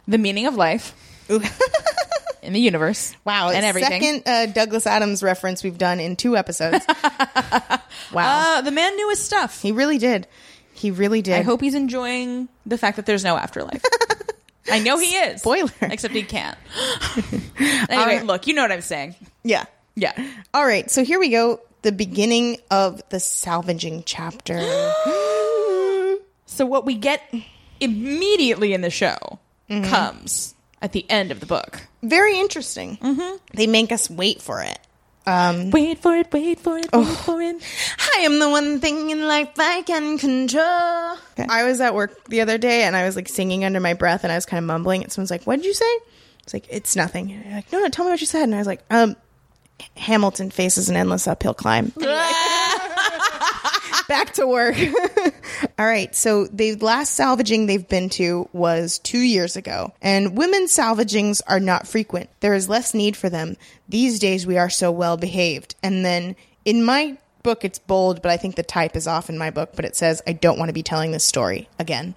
[0.07, 0.95] The meaning of life
[2.43, 3.15] in the universe.
[3.25, 4.01] Wow, and everything.
[4.01, 6.85] Second uh, Douglas Adams reference we've done in two episodes.
[8.12, 8.59] wow.
[8.59, 9.61] Uh, the man knew his stuff.
[9.62, 10.27] he really did.
[10.75, 11.35] He really did.
[11.35, 13.83] I hope he's enjoying the fact that there's no afterlife.
[14.71, 15.41] I know he is.
[15.41, 15.71] Spoiler.
[15.83, 16.57] Except he can't.
[17.59, 18.25] anyway, right.
[18.25, 19.17] look, you know what I'm saying.
[19.43, 19.65] Yeah.
[19.95, 20.12] Yeah.
[20.55, 21.61] All right, so here we go.
[21.83, 24.59] The beginning of the salvaging chapter.
[26.53, 27.23] So what we get
[27.81, 29.90] immediately in the show Mm-hmm.
[29.90, 31.81] comes at the end of the book.
[32.03, 32.96] Very interesting.
[32.98, 33.37] Mm-hmm.
[33.55, 34.79] They make us wait for it.
[35.25, 37.62] Wait for it, wait for it, wait for it.
[38.16, 41.16] I am the one thing in life I can control.
[41.48, 44.25] I was at work the other day and I was like singing under my breath
[44.25, 45.05] and I was kind of mumbling.
[45.05, 45.98] And someone's like, "What did you say?"
[46.42, 47.40] It's like it's nothing.
[47.53, 48.42] Like, no, no, tell me what you said.
[48.42, 49.14] And I was like, um,
[49.96, 51.92] Hamilton faces an endless uphill climb.
[54.12, 54.77] Back to work.
[55.79, 56.14] All right.
[56.14, 61.59] So the last salvaging they've been to was two years ago, and women's salvagings are
[61.59, 62.29] not frequent.
[62.40, 63.57] There is less need for them.
[63.88, 65.77] These days we are so well behaved.
[65.83, 69.38] And then in my book, it's bold, but I think the type is off in
[69.38, 72.14] my book, but it says, I don't want to be telling this story again.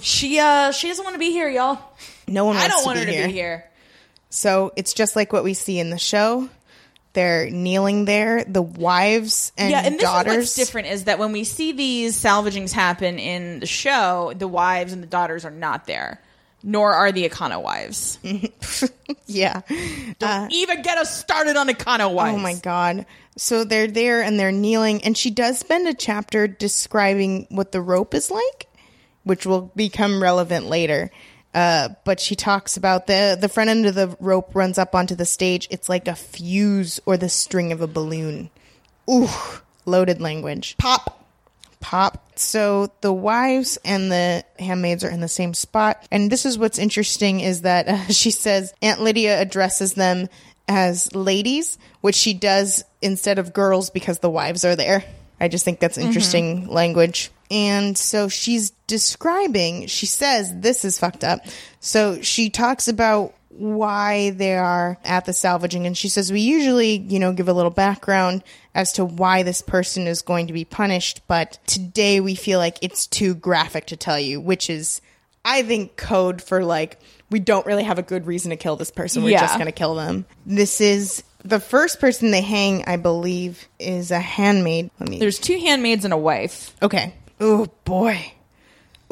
[0.00, 1.78] She uh she doesn't want to be here, y'all.
[2.26, 3.70] No one wants I don't want her to be here.
[4.30, 6.48] So it's just like what we see in the show.
[7.16, 8.44] They're kneeling there.
[8.44, 10.32] The wives and, yeah, and this daughters.
[10.32, 14.46] is what's different is that when we see these salvagings happen in the show, the
[14.46, 16.20] wives and the daughters are not there,
[16.62, 18.18] nor are the Econo wives.
[19.26, 19.62] Yeah.
[20.18, 22.36] Don't uh, even get us started on Econo oh wives.
[22.36, 23.06] Oh my god.
[23.36, 27.80] So they're there and they're kneeling, and she does spend a chapter describing what the
[27.80, 28.68] rope is like,
[29.24, 31.10] which will become relevant later.
[31.56, 35.14] Uh, but she talks about the the front end of the rope runs up onto
[35.14, 35.66] the stage.
[35.70, 38.50] It's like a fuse or the string of a balloon.
[39.10, 39.30] Ooh,
[39.86, 40.76] loaded language.
[40.76, 41.24] Pop.
[41.80, 42.38] Pop.
[42.38, 46.06] So the wives and the handmaids are in the same spot.
[46.10, 50.28] And this is what's interesting is that uh, she says Aunt Lydia addresses them
[50.68, 55.04] as ladies, which she does instead of girls because the wives are there.
[55.40, 57.30] I just think that's interesting language.
[57.50, 61.40] And so she's describing, she says, this is fucked up.
[61.80, 66.98] So she talks about why they are at the salvaging and she says we usually
[66.98, 70.62] you know give a little background as to why this person is going to be
[70.66, 75.00] punished but today we feel like it's too graphic to tell you which is
[75.42, 78.90] i think code for like we don't really have a good reason to kill this
[78.90, 79.40] person we're Yeah.
[79.40, 84.10] just going to kill them this is the first person they hang i believe is
[84.10, 86.76] a handmaid let me There's two handmaids and a wife.
[86.82, 88.32] okay oh boy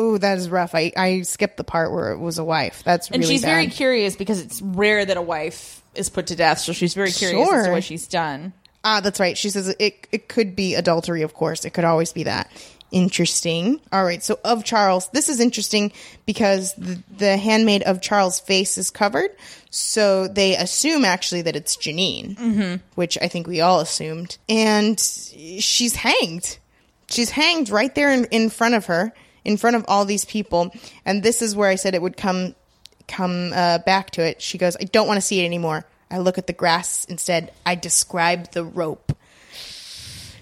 [0.00, 0.74] Ooh, that is rough.
[0.74, 2.82] I, I skipped the part where it was a wife.
[2.84, 3.16] That's really.
[3.16, 3.50] And really she's bad.
[3.50, 7.12] very curious because it's rare that a wife is put to death, so she's very
[7.12, 8.52] curious as to what she's done.
[8.82, 9.38] Ah, that's right.
[9.38, 11.64] She says it it could be adultery, of course.
[11.64, 12.50] It could always be that.
[12.90, 13.80] Interesting.
[13.92, 14.22] All right.
[14.22, 15.92] So Ofcharles, this is interesting
[16.26, 19.30] because the, the handmaid of Charles' face is covered.
[19.70, 24.38] So they assume actually that it's Janine, which I think we all assumed.
[24.48, 26.58] And she's hanged.
[27.14, 29.12] She's hanged right there in, in front of her,
[29.44, 30.74] in front of all these people.
[31.04, 32.56] And this is where I said it would come
[33.06, 34.42] come uh, back to it.
[34.42, 35.84] She goes, I don't want to see it anymore.
[36.10, 37.52] I look at the grass instead.
[37.64, 39.16] I describe the rope.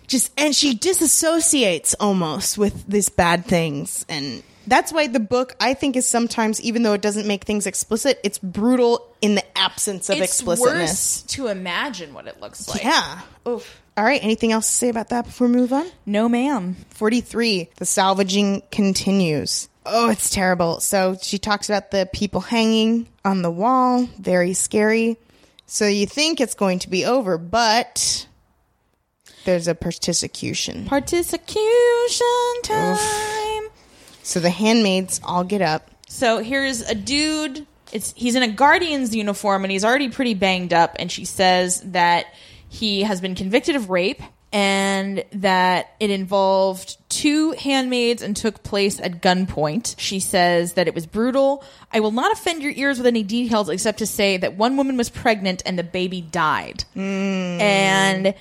[0.07, 5.75] Just and she disassociates almost with these bad things and that's why the book I
[5.75, 10.09] think is sometimes even though it doesn't make things explicit, it's brutal in the absence
[10.09, 10.75] of It's explicitness.
[10.91, 12.83] worse to imagine what it looks like.
[12.83, 13.21] Yeah.
[13.49, 13.81] Oof.
[13.97, 15.87] All right, anything else to say about that before we move on?
[16.07, 16.77] No, ma'am.
[16.91, 23.43] 43 the salvaging continues oh it's terrible so she talks about the people hanging on
[23.43, 25.19] the wall very scary
[25.67, 28.27] so you think it's going to be over but
[29.45, 32.27] there's a persecution Participation
[32.63, 32.97] time.
[34.23, 37.67] So the handmaids all get up So here's a dude.
[37.91, 40.97] It's he's in a guardian's uniform and he's already pretty banged up.
[40.99, 42.27] And she says that
[42.69, 49.01] he has been convicted of rape and that it involved two handmaids and took place
[49.01, 49.95] at gunpoint.
[49.99, 51.65] She says that it was brutal.
[51.91, 54.99] I will not offend your ears with any details except to say that one woman
[54.99, 56.85] was pregnant and the baby died.
[56.95, 57.61] Mm.
[57.61, 58.35] And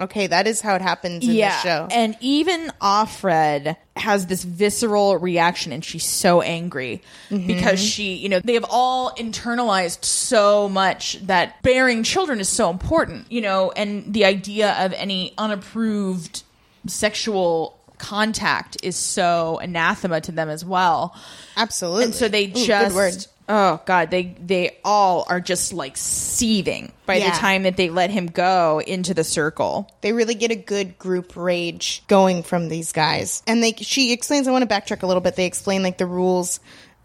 [0.00, 1.86] Okay, that is how it happens in the show.
[1.90, 7.46] And even Offred has this visceral reaction and she's so angry Mm-hmm.
[7.46, 12.70] because she, you know, they have all internalized so much that bearing children is so
[12.70, 16.42] important, you know, and the idea of any unapproved
[16.86, 21.14] sexual contact is so anathema to them as well.
[21.56, 22.04] Absolutely.
[22.04, 23.28] And so they just.
[23.48, 27.30] Oh god, they they all are just like seething by Yeah.
[27.32, 29.90] the time that they let him go into the circle.
[30.00, 33.42] They really get a good group rage going from these guys.
[33.46, 35.36] And they she explains I want to backtrack a little bit.
[35.36, 36.60] They explain like the rules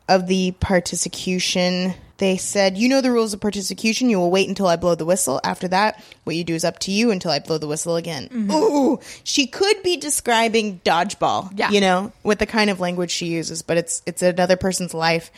[0.08, 1.94] of the participation.
[2.18, 4.10] They said, "You know the rules of participation.
[4.10, 5.40] You will wait until I blow the whistle.
[5.44, 8.28] After that, what you do is up to you until I blow the whistle again."
[8.34, 8.52] Mm-hmm.
[8.52, 11.70] Ooh, she could be describing dodgeball, Yeah.
[11.70, 15.30] you know, with the kind of language she uses, but it's it's another person's life.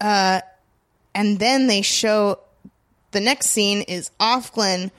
[0.00, 0.40] Uh
[1.14, 2.38] and then they show
[3.10, 4.90] the next scene is Offglen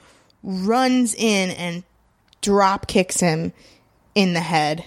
[0.43, 1.83] runs in and
[2.41, 3.53] drop kicks him
[4.15, 4.83] in the head.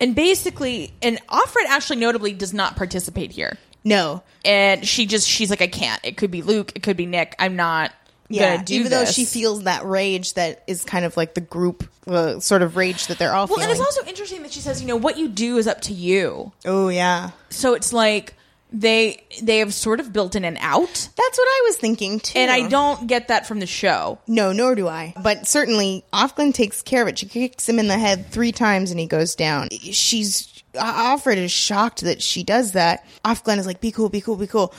[0.00, 3.56] And basically, and Offred actually notably does not participate here.
[3.82, 4.22] No.
[4.44, 6.00] And she just she's like, I can't.
[6.04, 6.72] It could be Luke.
[6.76, 7.34] It could be Nick.
[7.38, 7.92] I'm not
[8.28, 9.14] Yeah, gonna do even though this.
[9.14, 13.06] she feels that rage that is kind of like the group uh, sort of rage
[13.06, 13.62] that they're all well, feeling.
[13.64, 15.92] and it's also interesting that she says, you know, what you do is up to
[15.94, 16.52] you.
[16.66, 17.30] oh yeah.
[17.50, 18.34] So it's like
[18.78, 20.86] they they have sort of built in an out,
[21.16, 22.38] That's what I was thinking too.
[22.38, 24.18] and I don't get that from the show.
[24.26, 25.14] No, nor do I.
[25.22, 27.18] But certainly, Offglen takes care of it.
[27.18, 29.68] She kicks him in the head three times and he goes down.
[29.70, 30.52] She's.
[30.74, 33.06] Offred is shocked that she does that.
[33.24, 34.74] Offglen is like, be cool, be cool, be cool.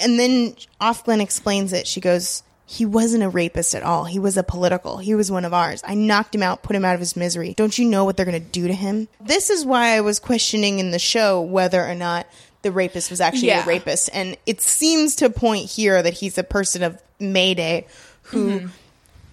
[0.00, 1.86] And then Offglen explains it.
[1.86, 4.06] She goes, he wasn't a rapist at all.
[4.06, 4.98] He was a political.
[4.98, 5.82] He was one of ours.
[5.86, 7.54] I knocked him out, put him out of his misery.
[7.54, 9.06] Don't you know what they're going to do to him?
[9.20, 12.26] This is why I was questioning in the show whether or not
[12.62, 13.62] the rapist was actually Yeah.
[13.64, 14.10] a rapist.
[14.12, 17.86] And it seems to point here that he's a person of Mayday
[18.22, 18.68] who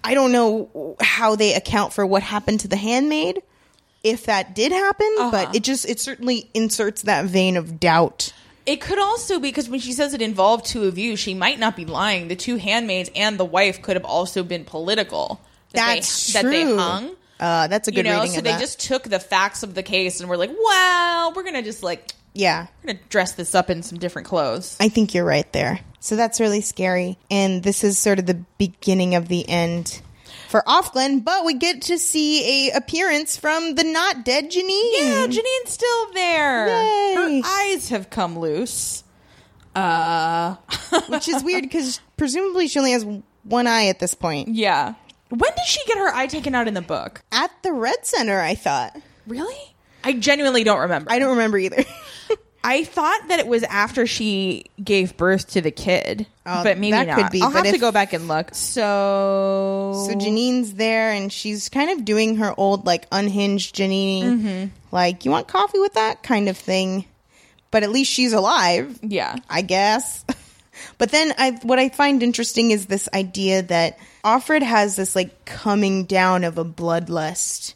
[0.02, 3.42] I don't know how they account for what happened to the handmaid
[4.02, 8.32] if that did happen, but it just it certainly inserts that vein of doubt.
[8.66, 11.58] It could also be because when she says it involved two of you, she might
[11.58, 12.28] not be lying.
[12.28, 15.40] The two handmaids and the wife could have also been political.
[15.72, 16.50] That That's they, true.
[16.50, 17.10] That they hung.
[17.40, 18.60] Uh, that's a You good know, reading so they that.
[18.60, 22.12] just took the facts of the case and were like, "Well, we're gonna just like
[22.34, 22.66] yeah.
[22.82, 25.80] we're gonna dress this up in some different clothes." I think you're right there.
[26.00, 27.16] So that's really scary.
[27.30, 30.02] And this is sort of the beginning of the end
[30.48, 34.92] for Offglen, but we get to see a appearance from the not dead Janine.
[34.98, 36.66] Yeah, Janine's still there.
[36.68, 37.14] Yay.
[37.14, 39.02] Her eyes have come loose.
[39.74, 40.54] Uh,
[41.08, 43.04] which is weird because presumably she only has
[43.42, 44.48] one eye at this point.
[44.48, 44.94] yeah.
[45.30, 47.22] When did she get her eye taken out in the book?
[47.32, 48.96] At the Red Center, I thought.
[49.26, 49.73] Really?
[50.04, 51.10] I genuinely don't remember.
[51.10, 51.84] I don't remember either.
[52.66, 56.92] I thought that it was after she gave birth to the kid, Oh, but maybe
[56.92, 57.18] that not.
[57.18, 58.54] could be, I'll have to go back and look.
[58.54, 64.64] So, So Janine's there, and she's kind of doing her old like unhinged Janine, Mm-hmm.
[64.92, 67.04] like you want coffee with that kind of thing.
[67.70, 70.24] But at least she's alive, yeah, I guess.
[70.98, 75.44] but then I, what I find interesting is this idea that Offred has this like
[75.44, 77.74] coming down of a bloodlust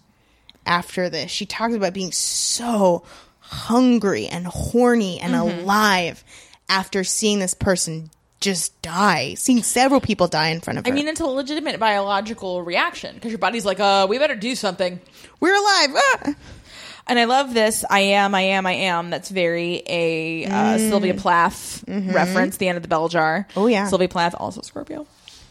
[0.69, 1.31] after this.
[1.31, 3.03] She talks about being so
[3.41, 5.61] hungry and horny and Mm-hmm.
[5.61, 6.23] alive
[6.69, 10.93] after seeing this person just die, seeing several people die in front of her.
[10.93, 14.55] I mean it's a legitimate biological reaction because your body's like, "Uh, we better do
[14.55, 15.01] something."
[15.41, 15.91] we're alive.
[15.97, 16.35] Ah!
[17.11, 17.85] And I love this.
[17.89, 19.09] I am, I am, I am.
[19.09, 22.59] That's very a uh, Sylvia Plath reference.
[22.59, 23.39] The end of the bell jar.
[23.39, 23.51] Mm.
[23.51, 23.61] Mm-hmm.
[23.61, 23.87] Oh, yeah.
[23.89, 25.07] Sylvia Plath also Scorpio.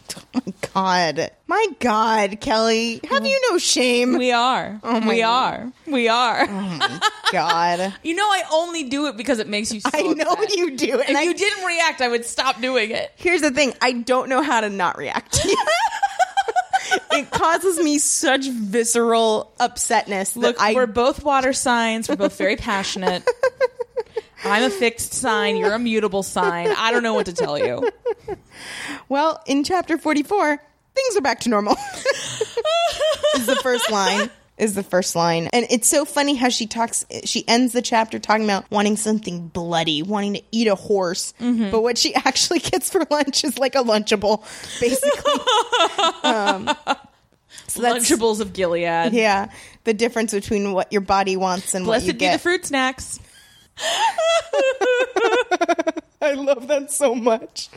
[0.36, 4.18] Oh my god, my god, Kelly, have you no shame?
[4.18, 4.80] We are.
[4.84, 5.72] Oh my we are.
[5.88, 6.46] We are.
[6.48, 7.00] Oh
[7.32, 9.80] god, You know, I only do it because it makes you.
[9.80, 10.56] So I know upset.
[10.56, 13.12] you do, and If I, you didn't react, I would stop doing it.
[13.16, 15.40] here's the thing: I don't know how to not react.
[17.12, 22.08] it causes me such visceral upsetness that Look, I we're both water signs.
[22.10, 23.28] We're both very passionate.
[24.44, 25.58] I'm a fixed sign.
[25.58, 26.68] You're a mutable sign.
[26.78, 27.90] I don't know what to tell you.
[29.10, 30.48] Well, in chapter 44,
[30.96, 31.76] things are back to normal.
[33.36, 34.30] is the first line.
[34.58, 35.50] Is the first line.
[35.54, 39.48] And it's so funny how she talks, she ends the chapter talking about wanting something
[39.48, 41.34] bloody, wanting to eat a horse.
[41.40, 41.70] Mm-hmm.
[41.70, 44.42] But what she actually gets for lunch is like a Lunchable,
[44.82, 46.24] basically.
[46.24, 46.76] um,
[47.68, 49.14] so Lunchables of Gilead.
[49.14, 49.52] yeah,
[49.84, 52.34] the difference between what your body wants and Blessed what you be get.
[52.34, 53.20] the fruit snacks.
[56.22, 57.70] I love that so much.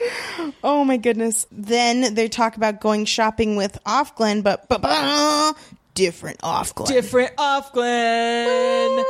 [0.65, 1.47] Oh my goodness.
[1.53, 5.55] Then they talk about going shopping with Offglen, but ba-ba,
[5.95, 6.87] different Offglen.
[6.87, 9.05] Different Offglen.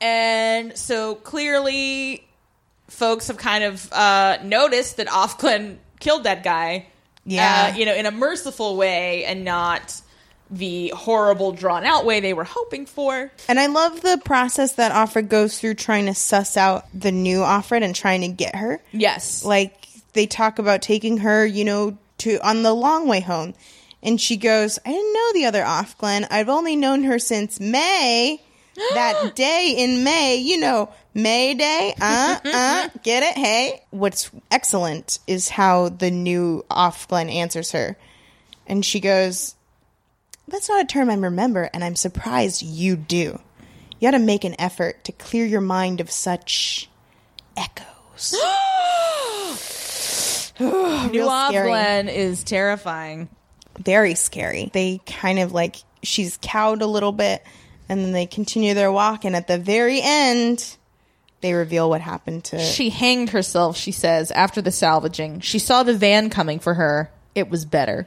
[0.00, 2.26] and so clearly,
[2.88, 6.86] folks have kind of uh, noticed that Offglen killed that guy.
[7.24, 7.72] Yeah.
[7.72, 10.00] Uh, you know, in a merciful way and not
[10.50, 13.30] the horrible, drawn out way they were hoping for.
[13.48, 17.38] And I love the process that Offred goes through trying to suss out the new
[17.40, 18.80] Offred and trying to get her.
[18.92, 19.44] Yes.
[19.44, 23.54] Like they talk about taking her, you know, to on the long way home.
[24.02, 26.26] And she goes, I didn't know the other Offglen.
[26.30, 28.40] I've only known her since May.
[28.94, 31.94] that day in May, you know, May Day.
[32.00, 33.36] Uh, uh, get it?
[33.36, 33.82] Hey.
[33.90, 37.96] What's excellent is how the new Offglen answers her.
[38.66, 39.55] And she goes,
[40.48, 43.40] That's not a term I remember, and I'm surprised you do.
[43.98, 46.88] You got to make an effort to clear your mind of such
[47.56, 48.34] echoes.
[52.06, 52.16] Scary.
[52.16, 53.28] Is terrifying.
[53.78, 54.70] very scary.
[54.72, 57.42] They kind of like she's cowed a little bit
[57.88, 60.76] and then they continue their walk and at the very end
[61.42, 65.40] they reveal what happened to She hanged herself, she says, after the salvaging.
[65.40, 67.10] She saw the van coming for her.
[67.34, 68.06] It was better.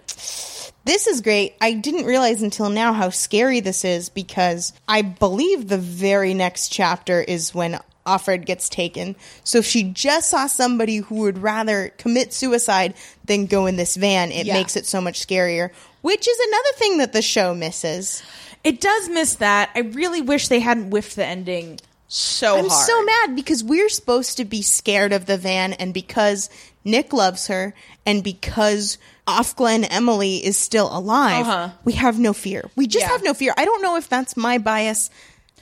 [0.89, 1.53] This is great.
[1.61, 6.69] I didn't realize until now how scary this is because I believe the very next
[6.69, 9.15] chapter is when Offred gets taken.
[9.43, 13.97] So if she just saw somebody who would rather commit suicide than go in this
[13.97, 14.55] van, it Yeah.
[14.55, 15.69] makes it so much scarier,
[16.01, 18.23] which is another thing that the show misses.
[18.63, 19.69] It does miss that.
[19.75, 22.63] I really wish they hadn't whiffed the ending so hard.
[22.65, 22.87] I'm hard.
[22.87, 26.49] so mad because we're supposed to be scared of the van, and because
[26.83, 27.75] Nick loves her,
[28.07, 28.97] and because
[29.29, 31.69] Offglen Emily is still alive, Uh-huh.
[31.83, 32.69] we have no fear.
[32.75, 33.11] We just Yeah.
[33.11, 33.53] have no fear.
[33.57, 35.09] I don't know if that's my bias,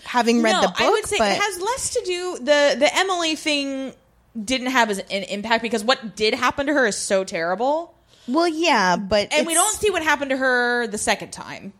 [0.04, 0.82] having read no, the book.
[0.82, 3.94] I would say but it has less to do the the Emily thing
[4.44, 7.94] didn't have as an impact because what did happen to her is so terrible.
[8.28, 11.74] well, yeah, but And we don't see what happened to her the second time.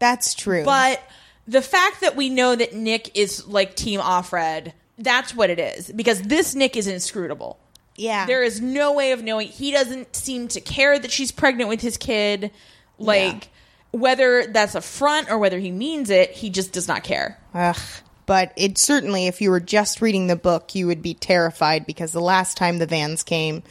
[0.00, 1.00] That's true, But
[1.48, 5.90] the fact that we know that Nick is like Team Offred, that's what it is.
[5.94, 7.58] Because this Nick is inscrutable.
[7.96, 9.48] Yeah, There is no way of knowing.
[9.48, 12.50] He doesn't seem to care that she's pregnant with his kid.
[12.98, 13.48] Like,
[13.92, 17.38] whether that's a front or whether he means it, he just does not care.
[17.54, 17.76] Ugh.
[18.26, 22.12] But it certainly, if you were just reading the book, you would be terrified because
[22.12, 23.62] the last time the vans came,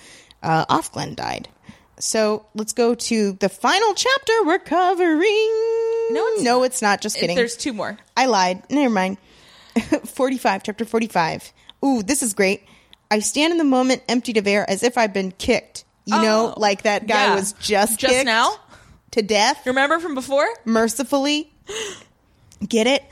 [0.41, 1.49] uh, Offglen died.
[1.99, 5.19] So let's go to the final chapter we're covering.
[6.11, 6.65] No, it's no, not.
[6.65, 7.01] it's not.
[7.01, 7.35] Just kidding.
[7.35, 7.97] There's two more.
[8.15, 8.63] I lied.
[8.69, 9.17] Never mind.
[10.05, 11.53] 45, chapter 45.
[11.85, 12.63] Ooh, this is great.
[13.13, 15.85] I stand in the moment emptied of air as if I've been kicked.
[16.05, 17.35] You know, Oh, like that guy yeah.
[17.35, 18.55] was just Just kicked now?
[19.11, 20.47] to death Remember from before?
[20.65, 21.51] mercifully.
[22.67, 23.03] Get it?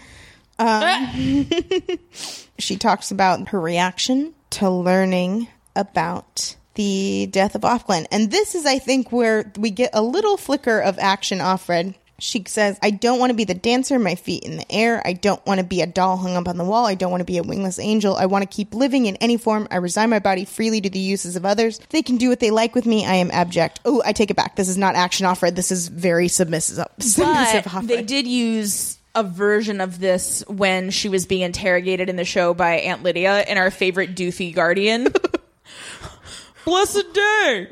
[0.60, 1.48] Um,
[2.60, 8.06] she talks about her reaction to learning about the death of Offglen.
[8.12, 11.96] And this is, I think, where we get a little flicker of action Offred.
[12.22, 15.02] She says, I don't want to be the dancer, my feet in the air.
[15.04, 16.86] I don't want to be a doll hung up on the wall.
[16.86, 18.16] I don't want to be a wingless angel.
[18.16, 19.68] I want to keep living in any form.
[19.72, 21.80] I resign my body freely to the uses of others.
[21.90, 23.08] They can do what they like with me.
[23.08, 23.80] I am abject.
[23.86, 24.56] Oh, I take it back.
[24.56, 25.56] This is not action Offred.
[25.56, 26.86] This is very submissive.
[27.00, 32.18] submissive But they did use a version of this when she was being interrogated in
[32.18, 35.08] the show by Aunt Lydia in our favorite doofy guardian.
[36.66, 37.68] Blessed day.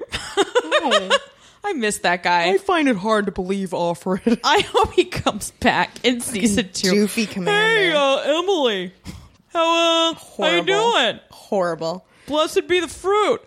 [1.64, 2.49] I miss that guy.
[2.51, 4.39] I find it hard to believe Offred.
[4.43, 6.91] I hope he comes back in season two.
[6.93, 7.91] Doofy commander.
[7.91, 8.93] Hey, uh, Emily.
[9.53, 10.66] How uh, how you Horrible.
[10.66, 11.20] doing?
[11.32, 12.05] Horrible.
[12.28, 13.41] Blessed be the fruit.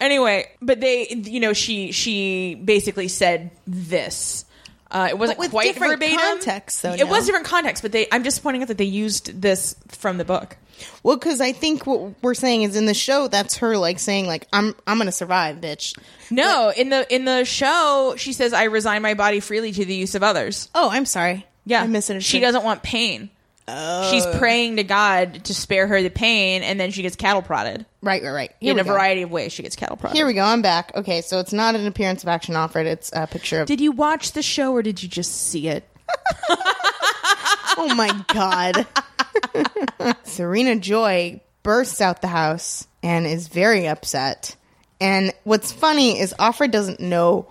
[0.00, 4.46] Anyway, but they, you know, she she basically said this.
[4.92, 6.18] Uh, it wasn't But with quite different verbatim.
[6.18, 8.06] context, though, It was different context, but they.
[8.12, 10.56] I'm just pointing out that they used this from the book.
[11.02, 14.26] Well, because I think what we're saying is in the show, that's her like saying
[14.26, 15.98] like I'm I'm gonna survive, bitch.
[16.30, 19.94] No, in the in the show, she says, "I resign my body freely to the
[19.94, 21.46] use of others." Oh, I'm sorry.
[21.64, 22.30] Yeah, I misunderstood.
[22.30, 23.30] She doesn't want pain.
[23.68, 24.34] She's oh.
[24.38, 28.20] praying to God to spare her the pain, and then she gets cattle prodded Right,
[28.20, 28.52] right, right.
[28.58, 28.92] Here in a go.
[28.92, 29.52] variety of ways.
[29.52, 30.16] She gets cattle prodded.
[30.16, 30.42] Here we go.
[30.42, 30.90] I'm back.
[30.96, 32.86] Okay, so it's not an appearance of action Offred.
[32.86, 33.68] It's a picture of.
[33.68, 35.88] Did you watch the show or did you just see it?
[36.48, 38.86] oh my god.
[40.24, 44.56] Serena Joy bursts out the house and is very upset.
[45.00, 47.46] And what's funny is Offred doesn't know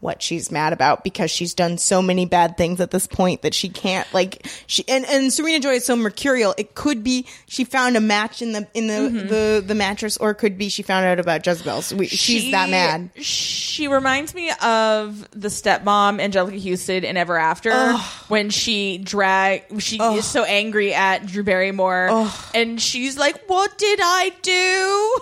[0.00, 3.52] what she's mad about because she's done so many bad things at this point that
[3.52, 6.54] she can't like she and, and Serena Joy is so mercurial.
[6.56, 9.28] It could be she found a match in the in the mm-hmm.
[9.28, 11.82] the, the mattress, or it could be she found out about Jezebel.
[11.82, 13.10] So we, she's that mad.
[13.16, 17.94] She reminds me of the stepmom Anjelica Huston in Ever After
[18.28, 23.98] when she drag she is so angry at Drew Barrymore and she's like, "What did
[24.00, 25.20] I do?"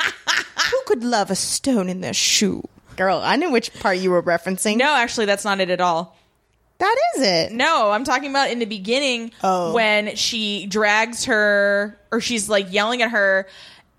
[0.70, 2.66] Who could love a stone in their shoe?
[2.96, 4.76] Girl, I knew which part you were referencing.
[4.76, 6.16] No, actually, that's not it at all.
[6.78, 7.52] That is it.
[7.52, 9.72] No, I'm talking about in the beginning Oh.
[9.74, 13.46] when she drags her or she's like yelling at her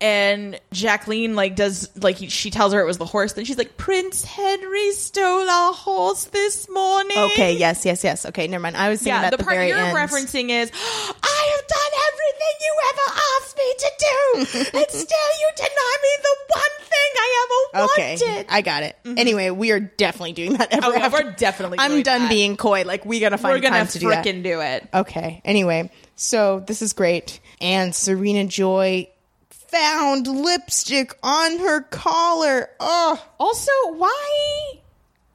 [0.02, 3.32] and Jacqueline like does like she tells her it was the horse.
[3.34, 7.16] Then she's like, Prince Henry stole our horse this morning.
[7.16, 8.26] Okay, yes, yes, yes.
[8.26, 8.76] Okay, never mind.
[8.76, 9.96] I was thinking Yeah, the the, part you're end.
[9.96, 13.06] referencing is, I have done everything you ever
[13.38, 18.16] asked me to do, and still you deny me the one thing I ever Okay,
[18.20, 18.46] wanted.
[18.48, 18.96] I got it.
[19.04, 19.18] Mm-hmm.
[19.18, 20.72] Anyway, we are definitely doing that.
[20.72, 22.28] Ever Oh, yeah, we're definitely I'm done that.
[22.30, 22.82] being coy.
[22.84, 24.24] Like we gotta find We're gonna time to do that.
[24.24, 24.88] do it.
[24.92, 25.40] Okay.
[25.44, 27.40] Anyway, so this is great.
[27.60, 29.08] And Serena Joy
[29.72, 32.68] found lipstick on her collar.
[32.78, 34.72] Oh, Also, why?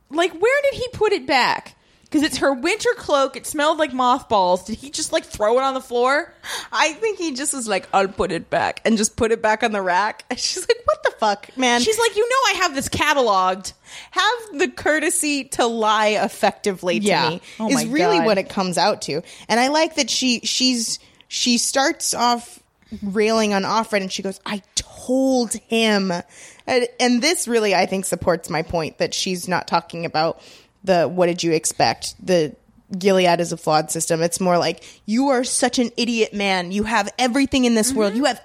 [0.10, 1.74] Like, where did he put it back?
[2.04, 3.36] Because it's her winter cloak.
[3.36, 4.64] It smelled like mothballs.
[4.64, 6.34] Did he just like throw it on the floor?
[6.72, 9.62] I think he just was like, I'll put it back and just put it back
[9.62, 10.24] on the rack.
[10.30, 11.82] And she's like, what the fuck, man?
[11.82, 13.74] She's like, you know, I have this cataloged.
[14.12, 17.30] have the courtesy to lie effectively to Yeah.
[17.32, 18.26] me Oh is really God.
[18.26, 19.22] what it comes out to.
[19.50, 22.60] And I like that she she's she starts off
[23.04, 26.12] railing on Offred and she goes, I told him.
[26.66, 30.42] And, and this really I think supports my point that she's not talking about
[30.84, 32.16] the what did you expect?
[32.26, 32.56] The
[32.98, 34.22] Gilead is a flawed system.
[34.22, 36.72] It's more like you are such an idiot man.
[36.72, 38.14] You have everything in this world.
[38.14, 38.22] Mm-hmm.
[38.22, 38.42] You have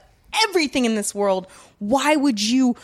[0.48, 1.46] everything in this world.
[1.78, 2.76] Why would you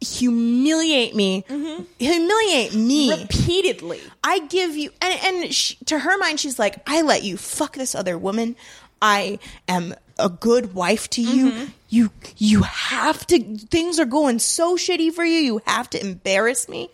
[0.00, 1.44] humiliate me?
[1.48, 1.84] Mm-hmm.
[1.98, 3.22] Humiliate me.
[3.22, 4.00] Repeatedly.
[4.24, 7.74] I give you, and, and she, to her mind, she's like, I let you fuck
[7.74, 8.56] this other woman.
[9.00, 9.38] I
[9.68, 11.50] am a good wife to you.
[11.50, 11.64] Mm-hmm.
[11.88, 15.38] You, you have to, things are going so shitty for you.
[15.38, 16.88] You have to embarrass me.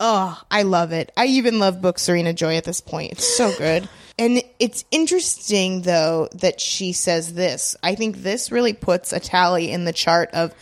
[0.00, 1.12] Oh, I love it.
[1.16, 3.12] I even love book Serena Joy at this point.
[3.12, 3.88] It's so good.
[4.20, 7.76] And it's interesting though that she says this.
[7.84, 10.52] I think this really puts a tally in the chart of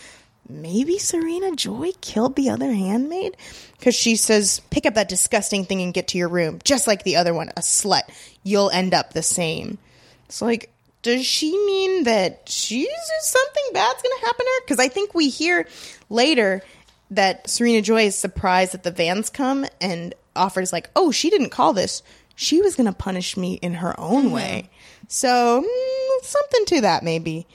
[0.47, 3.37] maybe Serena Joy killed the other handmaid
[3.79, 7.03] because she says, "Pick up that disgusting thing and get to your room." Just like
[7.03, 8.03] the other one, a slut.
[8.43, 9.79] You'll end up the same.
[10.27, 10.71] It's like,
[11.07, 12.89] does she mean that she's
[13.21, 14.65] something bad's going to happen to her?
[14.65, 15.69] Because I think we hear
[16.11, 16.63] later
[17.13, 21.51] that Serena Joy is surprised that the vans come and offers like, "Oh, she didn't
[21.51, 22.03] call this.
[22.35, 24.69] She was going to punish me in her own way."
[25.07, 27.47] So mm, something to that, maybe.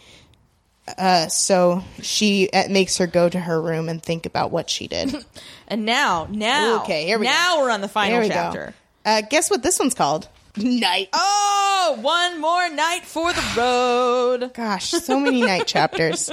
[0.98, 5.14] Uh, so she makes her go to her room and think about what she did.
[5.68, 7.32] And now, now, Okay, here we go.
[7.32, 8.74] now we're on the final we chapter.
[9.06, 10.28] Uh, guess what this one's called?
[10.58, 11.10] Night.
[11.14, 14.54] Oh, one more night for the road.
[14.54, 16.30] Gosh, so many night chapters.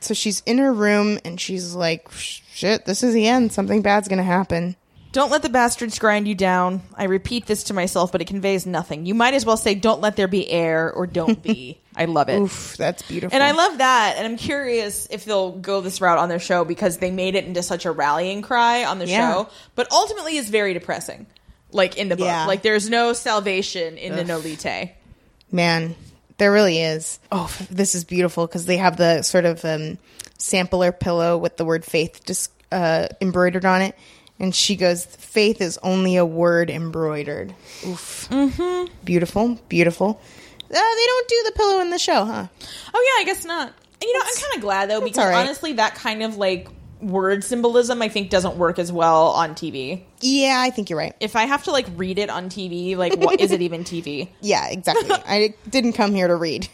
[0.00, 3.52] So she's in her room and she's like, "Shit, this is the end.
[3.52, 4.76] Something bad's gonna happen."
[5.12, 6.82] Don't let the bastards grind you down.
[6.96, 9.06] I repeat this to myself, but it conveys nothing.
[9.06, 12.28] You might as well say, "Don't let there be air" or "Don't be." I love
[12.28, 12.40] it.
[12.40, 13.32] Oof, that's beautiful.
[13.32, 14.16] And I love that.
[14.18, 17.44] And I'm curious if they'll go this route on their show because they made it
[17.44, 19.32] into such a rallying cry on the Yeah.
[19.32, 19.48] show.
[19.76, 21.26] But ultimately, it's very depressing.
[21.74, 22.46] Like in the book, Yeah.
[22.46, 24.92] like there's no salvation in the Nolite.
[25.50, 25.96] Man,
[26.38, 27.18] there really is.
[27.30, 29.98] Oh, this is beautiful because they have the sort of um,
[30.38, 33.96] sampler pillow with the word faith just uh, embroidered on it.
[34.38, 37.54] And she goes, Faith is only a word embroidered.
[37.86, 38.28] Oof.
[38.30, 38.92] Mm-hmm.
[39.04, 40.20] Beautiful, beautiful.
[40.62, 42.46] Uh, they don't do the pillow in the show, huh?
[42.94, 43.68] Oh yeah, I guess not.
[43.68, 45.40] And, you know, I'm kind of glad though because right.
[45.40, 46.68] honestly, that kind of like
[47.00, 50.02] word symbolism I think doesn't work as well on TV.
[50.26, 51.14] Yeah, I think you're right.
[51.20, 54.28] If I have to like read it on TV, like what is it even TV?
[54.40, 55.10] Yeah, exactly.
[55.26, 56.66] I didn't come here to read.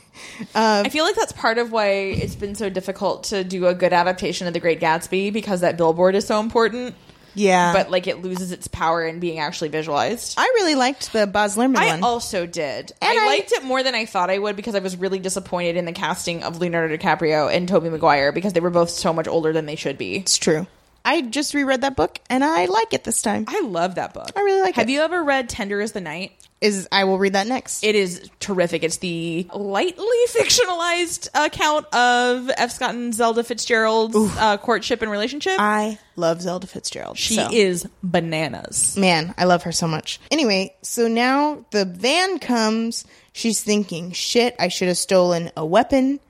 [0.55, 3.74] Um, I feel like that's part of why it's been so difficult to do a
[3.74, 6.94] good adaptation of The Great Gatsby because that billboard is so important.
[7.34, 7.72] Yeah.
[7.72, 10.34] But like it loses its power in being actually visualized.
[10.38, 12.03] I really liked the Baz Luhrmann I one.
[12.05, 12.92] also did.
[13.03, 15.18] And I, I- liked it more than I thought I would because I was really
[15.18, 19.12] disappointed in the casting of Leonardo DiCaprio and Tobey Maguire because they were both so
[19.12, 20.16] much older than they should be.
[20.18, 20.66] it's true.
[21.05, 23.44] I just reread that book and I like it this time.
[23.48, 24.30] I love that book.
[24.36, 24.76] I really like it.
[24.76, 24.92] Have it.
[24.92, 26.32] you ever read Tender Is the Night?
[26.61, 27.82] Is I will read that next.
[27.82, 28.82] It is terrific.
[28.82, 32.72] It's the lightly fictionalized account of F.
[32.72, 35.55] Scott and Zelda Fitzgerald's uh, courtship and relationship.
[35.59, 37.16] I love Zelda Fitzgerald.
[37.16, 37.48] she so.
[37.51, 38.94] is bananas.
[38.98, 40.20] Man, I love her so much.
[40.30, 43.07] Anyway, so now the van comes.
[43.32, 46.20] She's thinking, shit, I should have stolen a weapon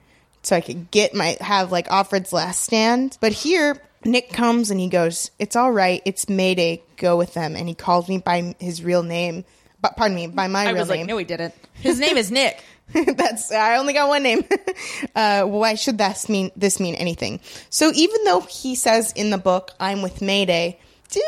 [0.42, 3.18] so I could get my, have like Offred's last stand.
[3.20, 6.02] But here, Nick comes and he goes, it's all right.
[6.04, 6.82] It's Mayday.
[6.96, 7.56] Go with them.
[7.56, 9.44] And he calls me by his real name.
[9.82, 11.00] But pardon me, by my I real was name.
[11.00, 11.54] like, no, he didn't.
[11.74, 12.62] His name is Nick.
[12.92, 14.44] That's I only got one name.
[15.14, 17.38] uh, why should this mean this mean anything?
[17.70, 20.76] So even though he says in the book, "I'm with Mayday,"
[21.14, 21.20] we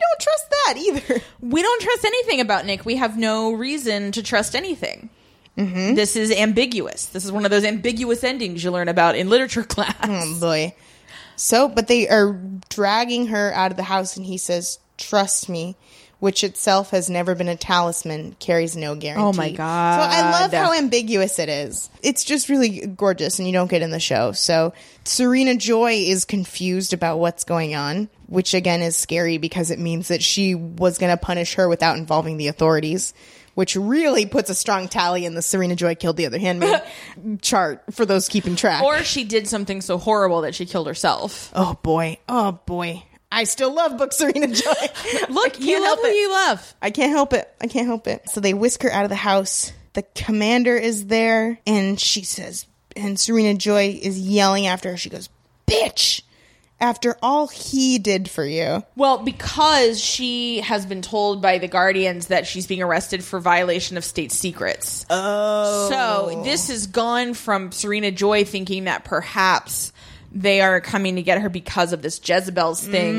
[0.00, 1.22] don't trust that either.
[1.40, 2.84] We don't trust anything about Nick.
[2.84, 5.10] We have no reason to trust anything.
[5.56, 7.06] This is ambiguous.
[7.06, 9.94] This is one of those ambiguous endings you learn about in literature class.
[10.04, 10.74] Oh boy.
[11.38, 15.76] So, but they are dragging her out of the house, and he says, "Trust me,
[16.20, 19.24] which itself has never been a talisman, carries no guarantee.
[19.24, 20.02] Oh my God.
[20.02, 21.88] So I love how ambiguous it is.
[22.02, 24.32] It's just really gorgeous, and you don't get in the show.
[24.32, 24.72] So
[25.04, 30.08] Serena Joy is confused about what's going on, which again is scary because it means
[30.08, 33.14] that she was going to punish her without involving the authorities.
[33.58, 36.80] Which really puts a strong tally in the Serena Joy killed the other handmaid
[37.42, 38.84] chart for those keeping track.
[38.84, 41.50] Or she did something so horrible that she killed herself.
[41.56, 43.02] oh boy, oh boy,
[43.32, 44.72] I still love book Serena Joy.
[45.28, 46.14] Look, you love who it.
[46.14, 46.74] you love.
[46.80, 47.52] I can't help it.
[47.60, 48.28] I can't help it.
[48.30, 49.72] So they whisk her out of the house.
[49.94, 54.96] The commander is there, and she says, and Serena Joy is yelling after her.
[54.96, 55.28] She goes,
[55.66, 56.22] "Bitch!"
[56.80, 62.28] After all he did for you, Well, because she has been told by the Guardians
[62.28, 65.04] that she's being arrested for violation of state secrets.
[65.10, 65.88] Oh.
[65.90, 69.92] So this has gone from Serena Joy thinking that perhaps
[70.30, 73.14] they are coming to get her because of this Jezebel's thing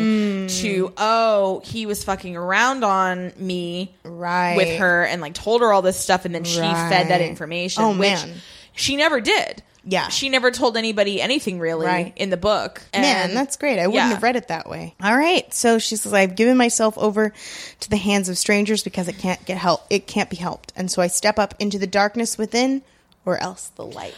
[0.46, 0.62] mm.
[0.62, 4.56] to, oh, he was fucking around on me Right.
[4.56, 7.84] with her and like told her all this stuff and then she fed that information.
[7.84, 8.36] Oh, which man.
[8.74, 9.64] She never did.
[9.90, 10.10] Yeah.
[10.10, 12.14] She never told anybody anything really Right.
[12.16, 12.82] in the book.
[12.94, 13.80] man, that's great.
[13.80, 14.10] I wouldn't yeah.
[14.14, 14.94] have read it that way.
[15.02, 17.34] All right, so she says, "I've given myself over
[17.80, 19.86] to the hands of strangers because it can't get help.
[19.90, 22.84] It can't be helped, and so I step up into the darkness within,
[23.26, 24.14] or else the light."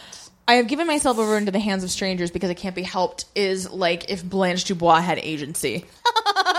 [0.46, 3.24] I have given myself over into the hands of strangers because it can't be helped
[3.34, 5.84] is like if Blanche Dubois had agency.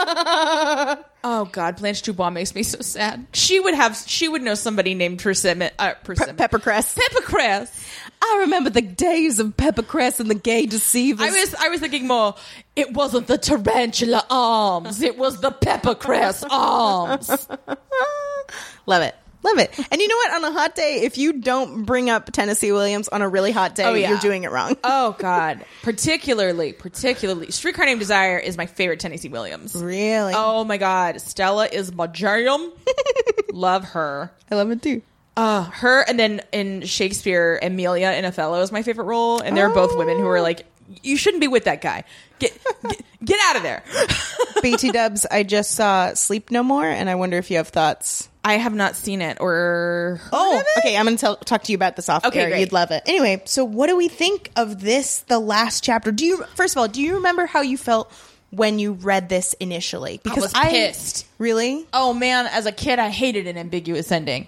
[1.24, 3.26] oh god, Blanche Dubois makes me so sad.
[3.34, 6.36] She would have she would know somebody named Persimmon uh, Persimmon.
[6.36, 6.96] Peppercress.
[6.96, 7.88] Peppercress.
[8.22, 11.28] I remember the days of Peppercress and the gay deceivers.
[11.28, 12.36] I was I was thinking more
[12.76, 17.30] it wasn't the tarantula arms, it was the peppercress arms.
[18.86, 19.16] Love it.
[19.44, 19.78] Love it.
[19.92, 20.34] And you know what?
[20.36, 23.76] On a hot day, if you don't bring up Tennessee Williams on a really hot
[23.76, 24.10] day, Oh, yeah.
[24.10, 24.78] you're doing it wrong.
[24.86, 25.66] Oh god.
[25.82, 29.76] Particularly, particularly Streetcar Named Desire is my favorite Tennessee Williams.
[29.76, 30.34] really?
[30.36, 32.72] Oh my god, Stella is my jam.
[33.52, 34.32] Love her.
[34.50, 35.02] I love it too.
[35.36, 39.70] Uh, her and then in Shakespeare, Emilia in Othello is my favorite role, and they're
[39.74, 40.66] both women who are like,
[41.02, 42.04] you shouldn't be with that guy.
[42.40, 43.84] Get get, get out of there.
[44.62, 48.30] BT Dubs, I just saw Sleep No More, and I wonder if you have thoughts.
[48.46, 50.98] I have not seen it or Oh, okay.
[50.98, 52.50] I'm going to talk to you about this off Okay, air.
[52.50, 52.60] great.
[52.60, 53.04] You'd love it.
[53.06, 56.12] Anyway, so what do we think of this, the last chapter?
[56.12, 58.12] Do you, first of all, do you remember how you felt
[58.50, 60.20] when you read this initially?
[60.24, 61.26] Because I was I, pissed.
[61.38, 61.86] Really?
[61.94, 64.48] Oh man, as a kid, I hated an ambiguous ending.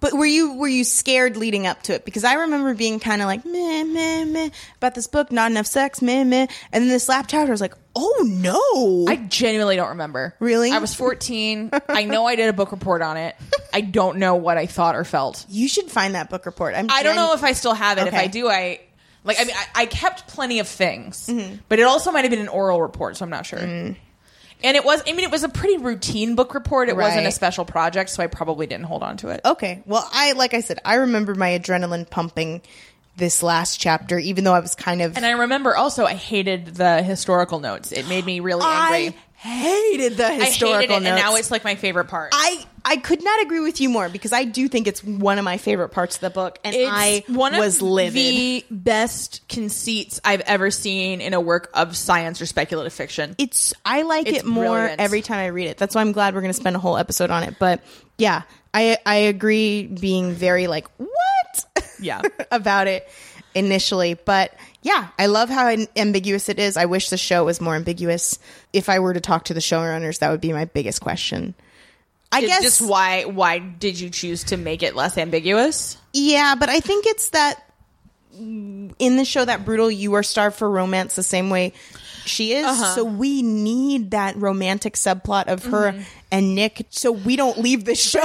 [0.00, 2.04] But were you were you scared leading up to it?
[2.04, 5.66] Because I remember being kind of like meh meh meh about this book, not enough
[5.66, 9.88] sex, meh meh, and then this lap chapter was like, oh no, I genuinely don't
[9.88, 10.36] remember.
[10.38, 10.70] Really?
[10.70, 11.70] I was 14.
[11.88, 13.34] I know I did a book report on it.
[13.72, 15.44] I don't know what I thought or felt.
[15.48, 16.74] you should find that book report.
[16.76, 18.06] I'm I don't gen- know if I still have it.
[18.06, 18.80] If I do, I
[19.24, 19.40] like.
[19.40, 21.56] I mean, I, I kept plenty of things, Mm-hmm.
[21.68, 23.96] but it also might have been an oral report, so I'm not sure.
[24.62, 25.02] And it was.
[25.06, 26.88] I mean, it was a pretty routine book report.
[26.88, 29.40] It wasn't a special project, so I probably didn't hold on to it.
[29.44, 29.82] Okay.
[29.86, 32.62] Well, I like I said, I remember my adrenaline pumping
[33.16, 36.66] this last chapter, even though I was kind of And I remember also, I hated
[36.66, 37.92] the historical notes.
[37.92, 39.18] It made me really angry.
[39.44, 41.06] I hated the I historical hated it, notes.
[41.06, 42.30] and now it's like my favorite part.
[42.34, 45.44] I I could not agree with you more because I do think it's one of
[45.44, 48.14] my favorite parts of the book, and It's I one of livid.
[48.14, 53.36] the best conceits I've ever seen in a work of science or speculative fiction.
[53.38, 55.00] it's I like It's it more brilliant.
[55.00, 55.76] every time I read it.
[55.76, 57.56] That's why I'm glad we're going to spend a whole episode on it.
[57.60, 57.80] But
[58.16, 58.42] yeah,
[58.74, 62.22] I I agree being very like what Yeah.
[62.50, 63.08] about it
[63.54, 64.52] initially, but
[64.82, 66.76] yeah, I love how ambiguous it is.
[66.76, 68.38] I wish the show was more ambiguous.
[68.72, 71.54] If I were to talk to the showrunners, that would be my biggest question.
[72.30, 75.96] I It's guess just why why did you choose to make it less ambiguous?
[76.12, 77.64] Yeah, but I think it's that
[78.38, 81.72] in the show that brutal, you are starved for romance the same way
[82.24, 82.64] she is.
[82.66, 82.94] Uh-huh.
[82.94, 86.02] So we need that romantic subplot of her Mm-hmm.
[86.32, 88.20] and Nick, so we don't leave the show.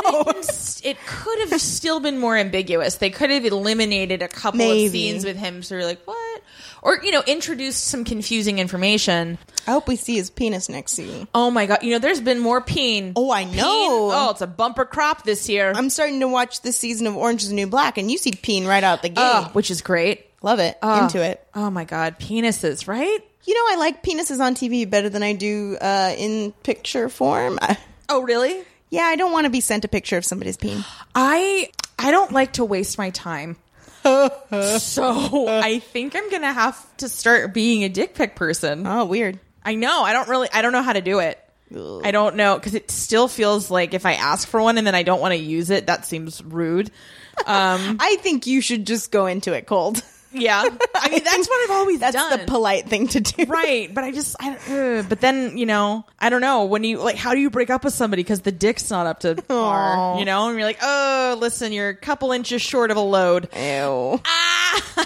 [0.84, 2.96] It could have still been more ambiguous.
[2.96, 4.86] They could have eliminated a couple Maybe.
[4.88, 6.42] of scenes with him, so you're like, what?
[6.82, 9.38] Or you know, introduced some confusing information.
[9.66, 11.30] I hope we see his penis next season.
[11.34, 11.82] Oh my god!
[11.84, 13.14] You know, there's been more peen.
[13.16, 14.10] Oh, I Peen- know.
[14.14, 15.72] Oh, it's a bumper crop this year.
[15.74, 18.32] I'm starting to watch this season of Orange is the New Black, and you see
[18.34, 19.16] Peen right out the gate.
[19.18, 20.26] Oh, which is great.
[20.42, 20.78] Love it.
[20.84, 21.04] Oh.
[21.04, 21.42] Into it.
[21.56, 23.20] Oh my god, penises, right?
[23.46, 27.60] You know, I like penises on TV better than I do uh, in picture form.
[27.62, 27.78] I-
[28.10, 28.64] Oh, really?
[28.90, 30.84] yeah, I don't want to be sent a picture of somebody's peen.
[31.16, 33.56] I I don't like to waste my time.
[34.04, 38.86] so I think I'm gonna have to start being a dick pic person.
[38.86, 39.40] Oh, weird.
[39.64, 40.04] I know.
[40.04, 40.50] I don't really.
[40.54, 41.40] I don't know how to do it.
[41.74, 44.94] I don't know because it still feels like if I ask for one and then
[44.96, 46.92] I don't want to use it, that seems rude.
[47.48, 50.04] Um, I think you should just go into it cold.
[50.34, 50.62] Yeah,
[50.96, 52.40] I mean that's what I've always That's done.
[52.40, 53.46] the polite thing to do.
[53.46, 56.98] right, but I just, I, uh, but then you know, I don't know when you
[57.00, 60.20] like, how do you break up with somebody because the dick's not up to par,
[60.20, 60.48] you know?
[60.50, 63.50] And you're like, oh, listen, you're a couple inches short of a load.
[63.56, 64.20] Ew.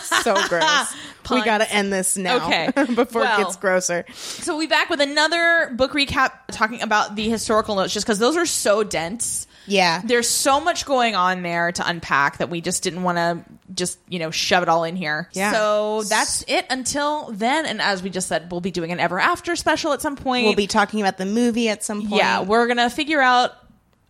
[0.02, 0.96] so gross.
[1.32, 2.46] we got to end this now.
[2.48, 2.72] Okay.
[2.96, 3.40] before Well.
[3.40, 4.06] it gets grosser.
[4.14, 8.38] So we'll back with another book recap talking about the historical notes just because those
[8.38, 9.47] are so dense.
[9.68, 10.01] Yeah.
[10.03, 13.43] There's so much going on there to unpack that we just didn't want to
[13.74, 15.30] just, you know, shove it all in here.
[15.34, 15.51] Yeah.
[15.51, 17.65] So that's it until then.
[17.65, 20.45] And as we just said, we'll be doing an ever after special at some point.
[20.45, 22.22] We'll be talking about the movie at some point.
[22.22, 23.51] Yeah, we're going to figure out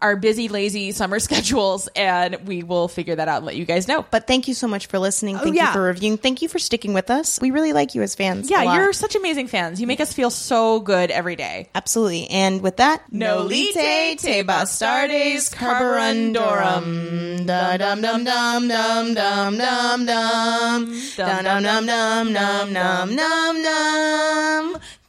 [0.01, 3.87] our busy, lazy summer schedules, and we will figure that out and let you guys
[3.87, 4.05] know.
[4.09, 5.35] But thank you so much for listening.
[5.35, 5.67] Oh, thank oh, yeah.
[5.67, 6.17] you for reviewing.
[6.17, 7.39] Thank you for sticking with us.
[7.41, 8.49] We really like you as fans.
[8.49, 9.81] Yeah, you're such amazing fans.
[9.81, 11.69] You make us feel so good every day.
[11.73, 12.29] Absolutely.
[12.29, 17.45] And with that, Nolite te bastardes carborundorum.
[17.45, 20.85] Dum dum dum dum dum dum dum dum.
[21.15, 22.33] Dum dum dum dum
[22.73, 24.77] dum dum dum.